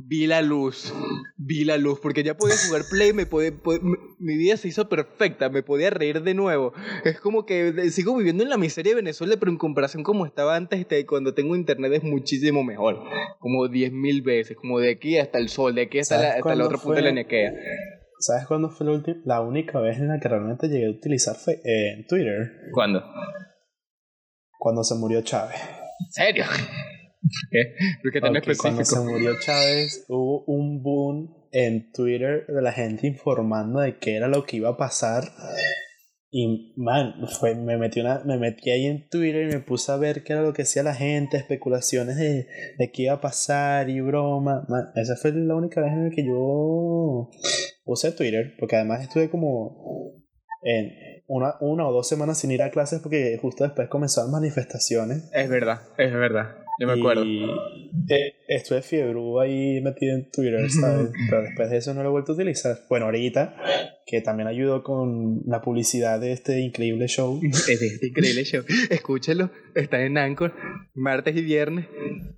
[0.05, 0.93] vi la luz.
[1.37, 3.53] Vi la luz porque ya podía jugar play, me podía,
[4.19, 6.73] mi vida se hizo perfecta, me podía reír de nuevo.
[7.03, 10.55] Es como que sigo viviendo en la miseria de Venezuela, pero en comparación como estaba
[10.55, 12.99] antes, este, cuando tengo internet es muchísimo mejor.
[13.39, 16.61] Como 10.000 veces, como de aquí hasta el sol, de aquí hasta, la, hasta el
[16.61, 17.53] otro punto de la Nequea.
[18.19, 22.05] ¿Sabes cuándo fue la, la única vez en la que realmente llegué a utilizar eh,
[22.07, 22.69] Twitter?
[22.73, 23.01] ¿Cuándo?
[24.59, 25.55] Cuando se murió Chávez.
[25.55, 26.43] ¿En serio?
[27.51, 27.75] ¿Qué?
[28.01, 33.79] ¿Por qué Cuando se murió Chávez hubo un boom en Twitter de la gente informando
[33.79, 35.23] de qué era lo que iba a pasar.
[36.29, 39.95] Y, man, fue, me, metí una, me metí ahí en Twitter y me puse a
[39.95, 42.47] ver qué era lo que hacía la gente, especulaciones de,
[42.77, 44.67] de qué iba a pasar y broma.
[44.95, 47.31] esa fue la única vez en la que yo
[47.91, 50.23] usé Twitter, porque además estuve como
[50.61, 50.91] en,
[51.27, 55.29] una, una o dos semanas sin ir a clases porque justo después comenzaron manifestaciones.
[55.33, 56.55] Es verdad, es verdad.
[56.79, 57.23] Yo me acuerdo.
[57.23, 61.11] Eh, estuve fiebre ahí metido en Twitter, ¿sabes?
[61.29, 62.77] Pero después de eso no lo he vuelto a utilizar.
[62.87, 63.53] Bueno, ahorita,
[64.05, 67.37] que también ayudó con la publicidad de este increíble show.
[67.41, 68.63] de este increíble show.
[68.89, 70.53] Escúchalo, está en Anchor,
[70.93, 71.85] martes y viernes,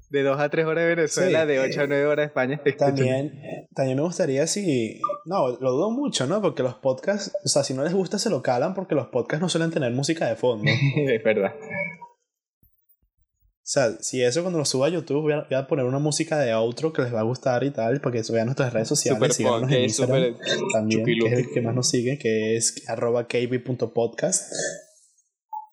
[0.09, 2.61] de 2 a 3 horas de Venezuela, de 8 a 9 horas de España.
[2.79, 4.99] También, también me gustaría si...
[5.25, 6.41] No, lo dudo mucho, ¿no?
[6.41, 9.41] Porque los podcasts, o sea, si no les gusta se lo calan porque los podcasts
[9.41, 10.65] no suelen tener música de fondo.
[10.95, 11.53] es verdad.
[13.63, 16.51] O sea, si eso cuando lo suba a YouTube voy a, poner una música de
[16.51, 19.35] outro que les va a gustar y tal, para que vean nuestras redes sociales.
[19.35, 20.35] Super en Instagram,
[20.73, 24.51] también, que es el que más nos sigue, que es arroba kb.podcast.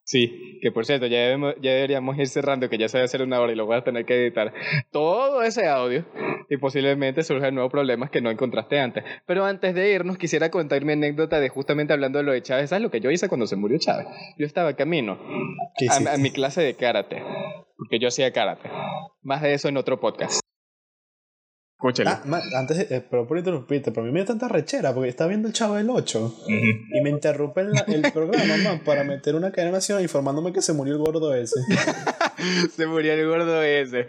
[0.09, 3.21] Sí, que por cierto, ya, ya deberíamos ir cerrando, que ya se va a hacer
[3.21, 4.51] una hora y lo voy a tener que editar.
[4.91, 6.03] Todo ese audio
[6.49, 9.03] y posiblemente surjan nuevos problemas que no encontraste antes.
[9.27, 12.71] Pero antes de irnos, quisiera contar mi anécdota de justamente hablando de lo de Chávez.
[12.71, 14.07] ¿Sabes lo que yo hice cuando se murió Chávez?
[14.39, 15.19] Yo estaba camino
[15.91, 17.21] a, a mi clase de karate,
[17.77, 18.67] porque yo hacía karate.
[19.21, 20.41] Más de eso en otro podcast.
[22.05, 22.21] Ah,
[22.57, 25.47] antes, eh, pero por interrumpirte, pero a mí me da tanta rechera porque estaba viendo
[25.47, 30.03] el chavo del 8 y me interrumpe el, programa, man, para meter una cadena nacional
[30.03, 31.55] informándome que se murió el gordo ese.
[32.75, 34.07] se murió el gordo ese.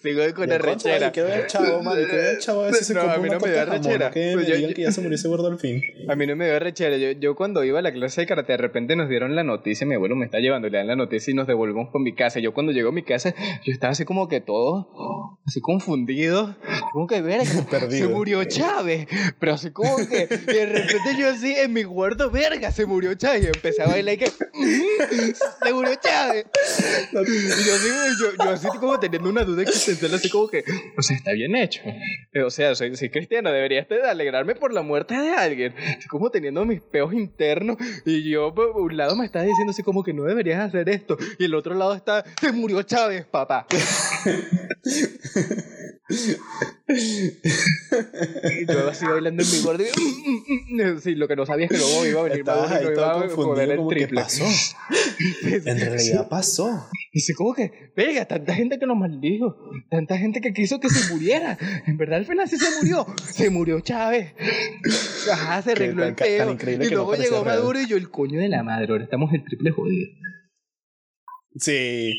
[0.00, 1.10] Sigo con la rechera.
[1.10, 2.84] Quiero ver el chavo, man, quiero ver el chavo ese.
[2.84, 4.12] Se no, a mí no me da rechera.
[4.12, 5.82] Que pues me digan que ya se murió ese gordo al fin.
[6.08, 6.98] A mí no me da rechera.
[6.98, 9.84] Yo, yo cuando iba a la clase de karate, de repente nos dieron la noticia,
[9.88, 12.38] mi abuelo me está llevando, le dan la noticia y nos devolvemos con mi casa.
[12.38, 16.56] Yo cuando llego a mi casa, yo estaba así como que todo, así confundido.
[16.92, 17.44] Como que verga,
[17.90, 19.08] se murió Chávez.
[19.40, 23.44] Pero así como que de repente yo así en mi cuarto, verga, se murió Chávez.
[23.44, 26.46] Y empecé a bailar y que se murió Chávez.
[27.12, 27.88] Y yo así,
[28.20, 30.62] yo, yo así como teniendo una duda existencial, así como que,
[30.96, 31.82] o sea, está bien hecho.
[32.46, 35.74] O sea, soy, soy cristiano, debería de alegrarme por la muerte de alguien.
[35.76, 39.82] Estoy como teniendo mis peos internos y yo por un lado me está diciendo así
[39.82, 43.66] como que no deberías hacer esto y el otro lado está, se murió Chávez, papá.
[48.68, 49.84] yo así bailando en mi gordo.
[51.00, 53.64] sí, lo que no sabía es que luego iba a venir Estabas ahí iba a
[53.64, 54.20] el triple.
[54.20, 54.44] pasó?
[55.42, 56.88] en realidad pasó.
[57.12, 57.92] Dice, ¿cómo que?
[57.96, 59.56] Venga, tanta gente que nos maldijo.
[59.90, 61.58] Tanta gente que quiso que se muriera.
[61.86, 63.06] En verdad, al final sí se murió.
[63.32, 64.34] Se murió Chávez.
[65.32, 66.56] Ajá, se arregló el peo.
[66.80, 68.92] Y luego llegó Maduro y yo, el coño de la madre.
[68.92, 70.08] Ahora estamos el triple jodido.
[71.58, 72.14] Sí,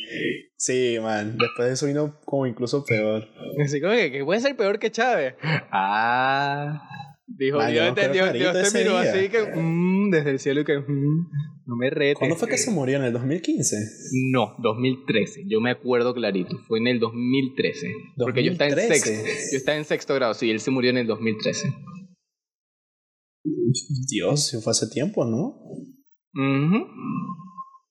[0.57, 1.37] sí, man.
[1.37, 3.27] Después de eso vino como incluso peor.
[3.63, 5.35] Así como que, puede ser peor que Chávez.
[5.71, 6.81] Ah.
[7.27, 11.29] Dijo, Dios, te miró así que, mm, desde el cielo y que, mm,
[11.67, 12.17] no me retes.
[12.17, 12.97] ¿Cuándo fue que se murió?
[12.97, 13.77] ¿En el 2015?
[14.31, 15.43] No, 2013.
[15.47, 16.57] Yo me acuerdo clarito.
[16.67, 17.93] Fue en el 2013.
[18.17, 19.11] Porque yo estaba en sexto.
[19.11, 21.71] Yo estaba en sexto grado, sí, él se murió en el 2013.
[24.09, 25.61] Dios, fue hace tiempo, ¿no?
[26.33, 26.85] Mhm.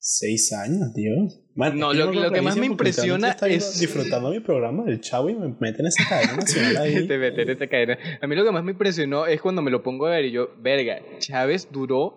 [0.01, 1.41] Seis años, Dios.
[1.57, 3.81] no, lo, que más me impresiona es.
[3.81, 7.07] Disfrutando mi programa del chavo y me meten esa cadena nacional ahí.
[7.09, 7.99] Te meten esa cadena.
[8.23, 10.31] A mí lo que más me impresionó es cuando me lo pongo a ver y
[10.31, 12.15] yo, verga, Chávez duró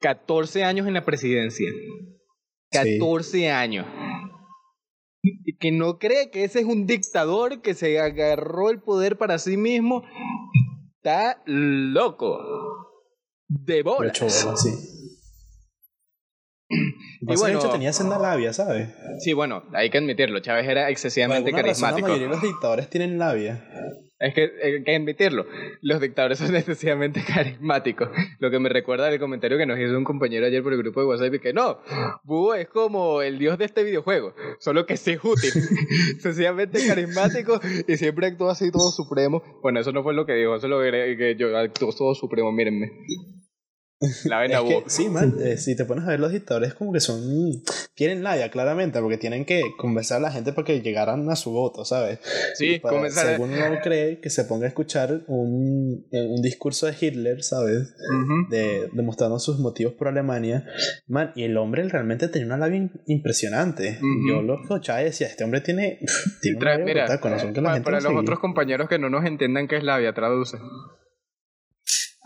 [0.00, 1.70] 14 años en la presidencia.
[2.72, 3.86] 14 años.
[5.22, 9.38] Y que no cree que ese es un dictador que se agarró el poder para
[9.38, 10.02] sí mismo.
[10.96, 12.40] Está loco.
[13.48, 14.12] De bola.
[14.12, 14.93] sí.
[17.28, 18.88] Y bueno, hecho tenía senda labia, ¿sabes?
[19.18, 20.40] Sí, bueno, hay que admitirlo.
[20.40, 22.08] Chávez era excesivamente carismático.
[22.08, 23.64] la mayoría de los dictadores tienen labia.
[24.20, 25.46] Es que hay que admitirlo.
[25.82, 28.08] Los dictadores son excesivamente carismáticos.
[28.38, 31.00] Lo que me recuerda el comentario que nos hizo un compañero ayer por el grupo
[31.00, 31.78] de WhatsApp y que no,
[32.24, 35.52] Búho es como el dios de este videojuego, solo que sí es útil.
[36.14, 39.42] excesivamente carismático y siempre actúa así todo supremo.
[39.62, 42.52] Bueno, eso no fue lo que dijo, eso es lo que yo actúo todo supremo,
[42.52, 42.92] mírenme.
[44.24, 47.22] La vena Sí, man, eh, si te pones a ver los dictadores como que son...
[47.94, 51.52] Tienen labia, claramente, porque tienen que convencer a la gente para que llegaran a su
[51.52, 52.18] voto, ¿sabes?
[52.54, 56.86] Sí, para, Si alguno no cree, que se ponga a escuchar un, eh, un discurso
[56.86, 57.94] de Hitler, ¿sabes?
[58.50, 60.66] de, demostrando sus motivos por Alemania.
[61.06, 63.98] Man, y el hombre realmente tenía una labia impresionante.
[64.28, 65.98] Yo lo escuchaba y decía, este hombre tiene...
[66.42, 70.58] tiene una mira, para, los otros compañeros que no nos entiendan qué es labia, traduce.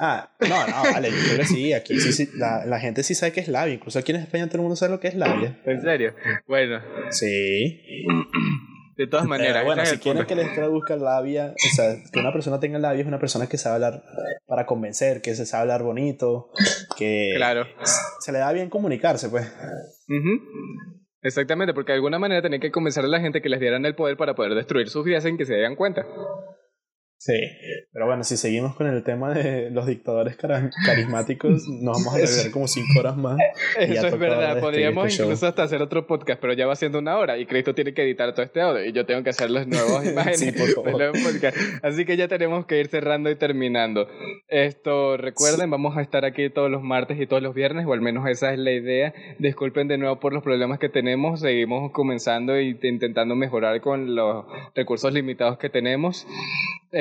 [0.01, 3.17] Ah, no, no, vale, yo creo que sí, aquí sí, sí la, la, gente sí
[3.17, 5.17] sabe qué es labia, incluso aquí en España todo el mundo sabe lo que es
[5.17, 5.61] labia.
[5.65, 6.15] ¿En serio?
[6.47, 6.81] Bueno.
[7.11, 7.83] Sí.
[8.97, 9.65] De todas maneras.
[9.65, 13.07] bueno, si quieren que les traduzca labia, o sea, que una persona tenga labia es
[13.07, 14.03] una persona que sabe hablar
[14.47, 16.51] para convencer, que se sabe hablar bonito,
[16.97, 17.67] que claro.
[18.21, 19.53] se le da bien comunicarse, pues.
[21.23, 23.95] Exactamente, porque de alguna manera tenían que convencer a la gente que les dieran el
[23.95, 26.05] poder para poder destruir sus vidas sin que se den cuenta.
[27.19, 27.35] Sí,
[27.93, 32.53] pero bueno, si seguimos con el tema de los dictadores carismáticos, nos vamos a perder
[32.53, 33.39] como cinco horas más.
[33.77, 37.37] Eso es verdad, podríamos incluso hasta hacer otro podcast, pero ya va siendo una hora
[37.37, 40.07] y Cristo tiene que editar todo este audio y yo tengo que hacer las nuevas
[40.11, 41.13] imágenes sí, por favor.
[41.83, 44.07] Así que ya tenemos que ir cerrando y terminando.
[44.47, 48.01] Esto, recuerden, vamos a estar aquí todos los martes y todos los viernes, o al
[48.01, 49.13] menos esa es la idea.
[49.41, 54.45] Disculpen de nuevo por los problemas que tenemos, seguimos comenzando e intentando mejorar con los
[54.77, 56.25] recursos limitados que tenemos.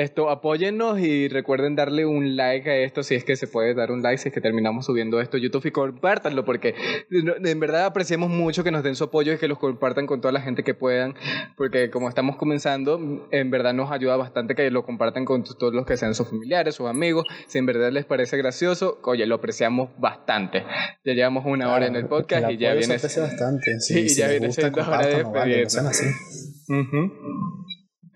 [0.08, 3.92] Esto, apóyennos y recuerden darle un like a esto si es que se puede dar
[3.92, 6.74] un like si es que terminamos subiendo esto a YouTube y compártanlo porque
[7.10, 10.32] en verdad apreciamos mucho que nos den su apoyo y que los compartan con toda
[10.32, 11.14] la gente que puedan
[11.58, 15.84] porque como estamos comenzando en verdad nos ayuda bastante que lo compartan con todos los
[15.84, 19.90] que sean sus familiares, sus amigos, si en verdad les parece gracioso, oye, lo apreciamos
[19.98, 20.64] bastante.
[21.04, 22.94] Ya llevamos una hora en el podcast y ya viene...
[22.94, 25.24] bastante, sí, y ya viene siendo hora de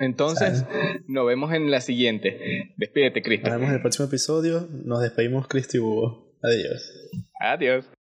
[0.03, 0.65] entonces,
[1.07, 2.73] nos vemos en la siguiente.
[2.77, 3.49] Despídete, Cristo.
[3.49, 4.69] Nos vemos en el próximo episodio.
[4.71, 6.37] Nos despedimos, Cristo y Hugo.
[6.43, 7.11] Adiós.
[7.41, 8.02] Adiós.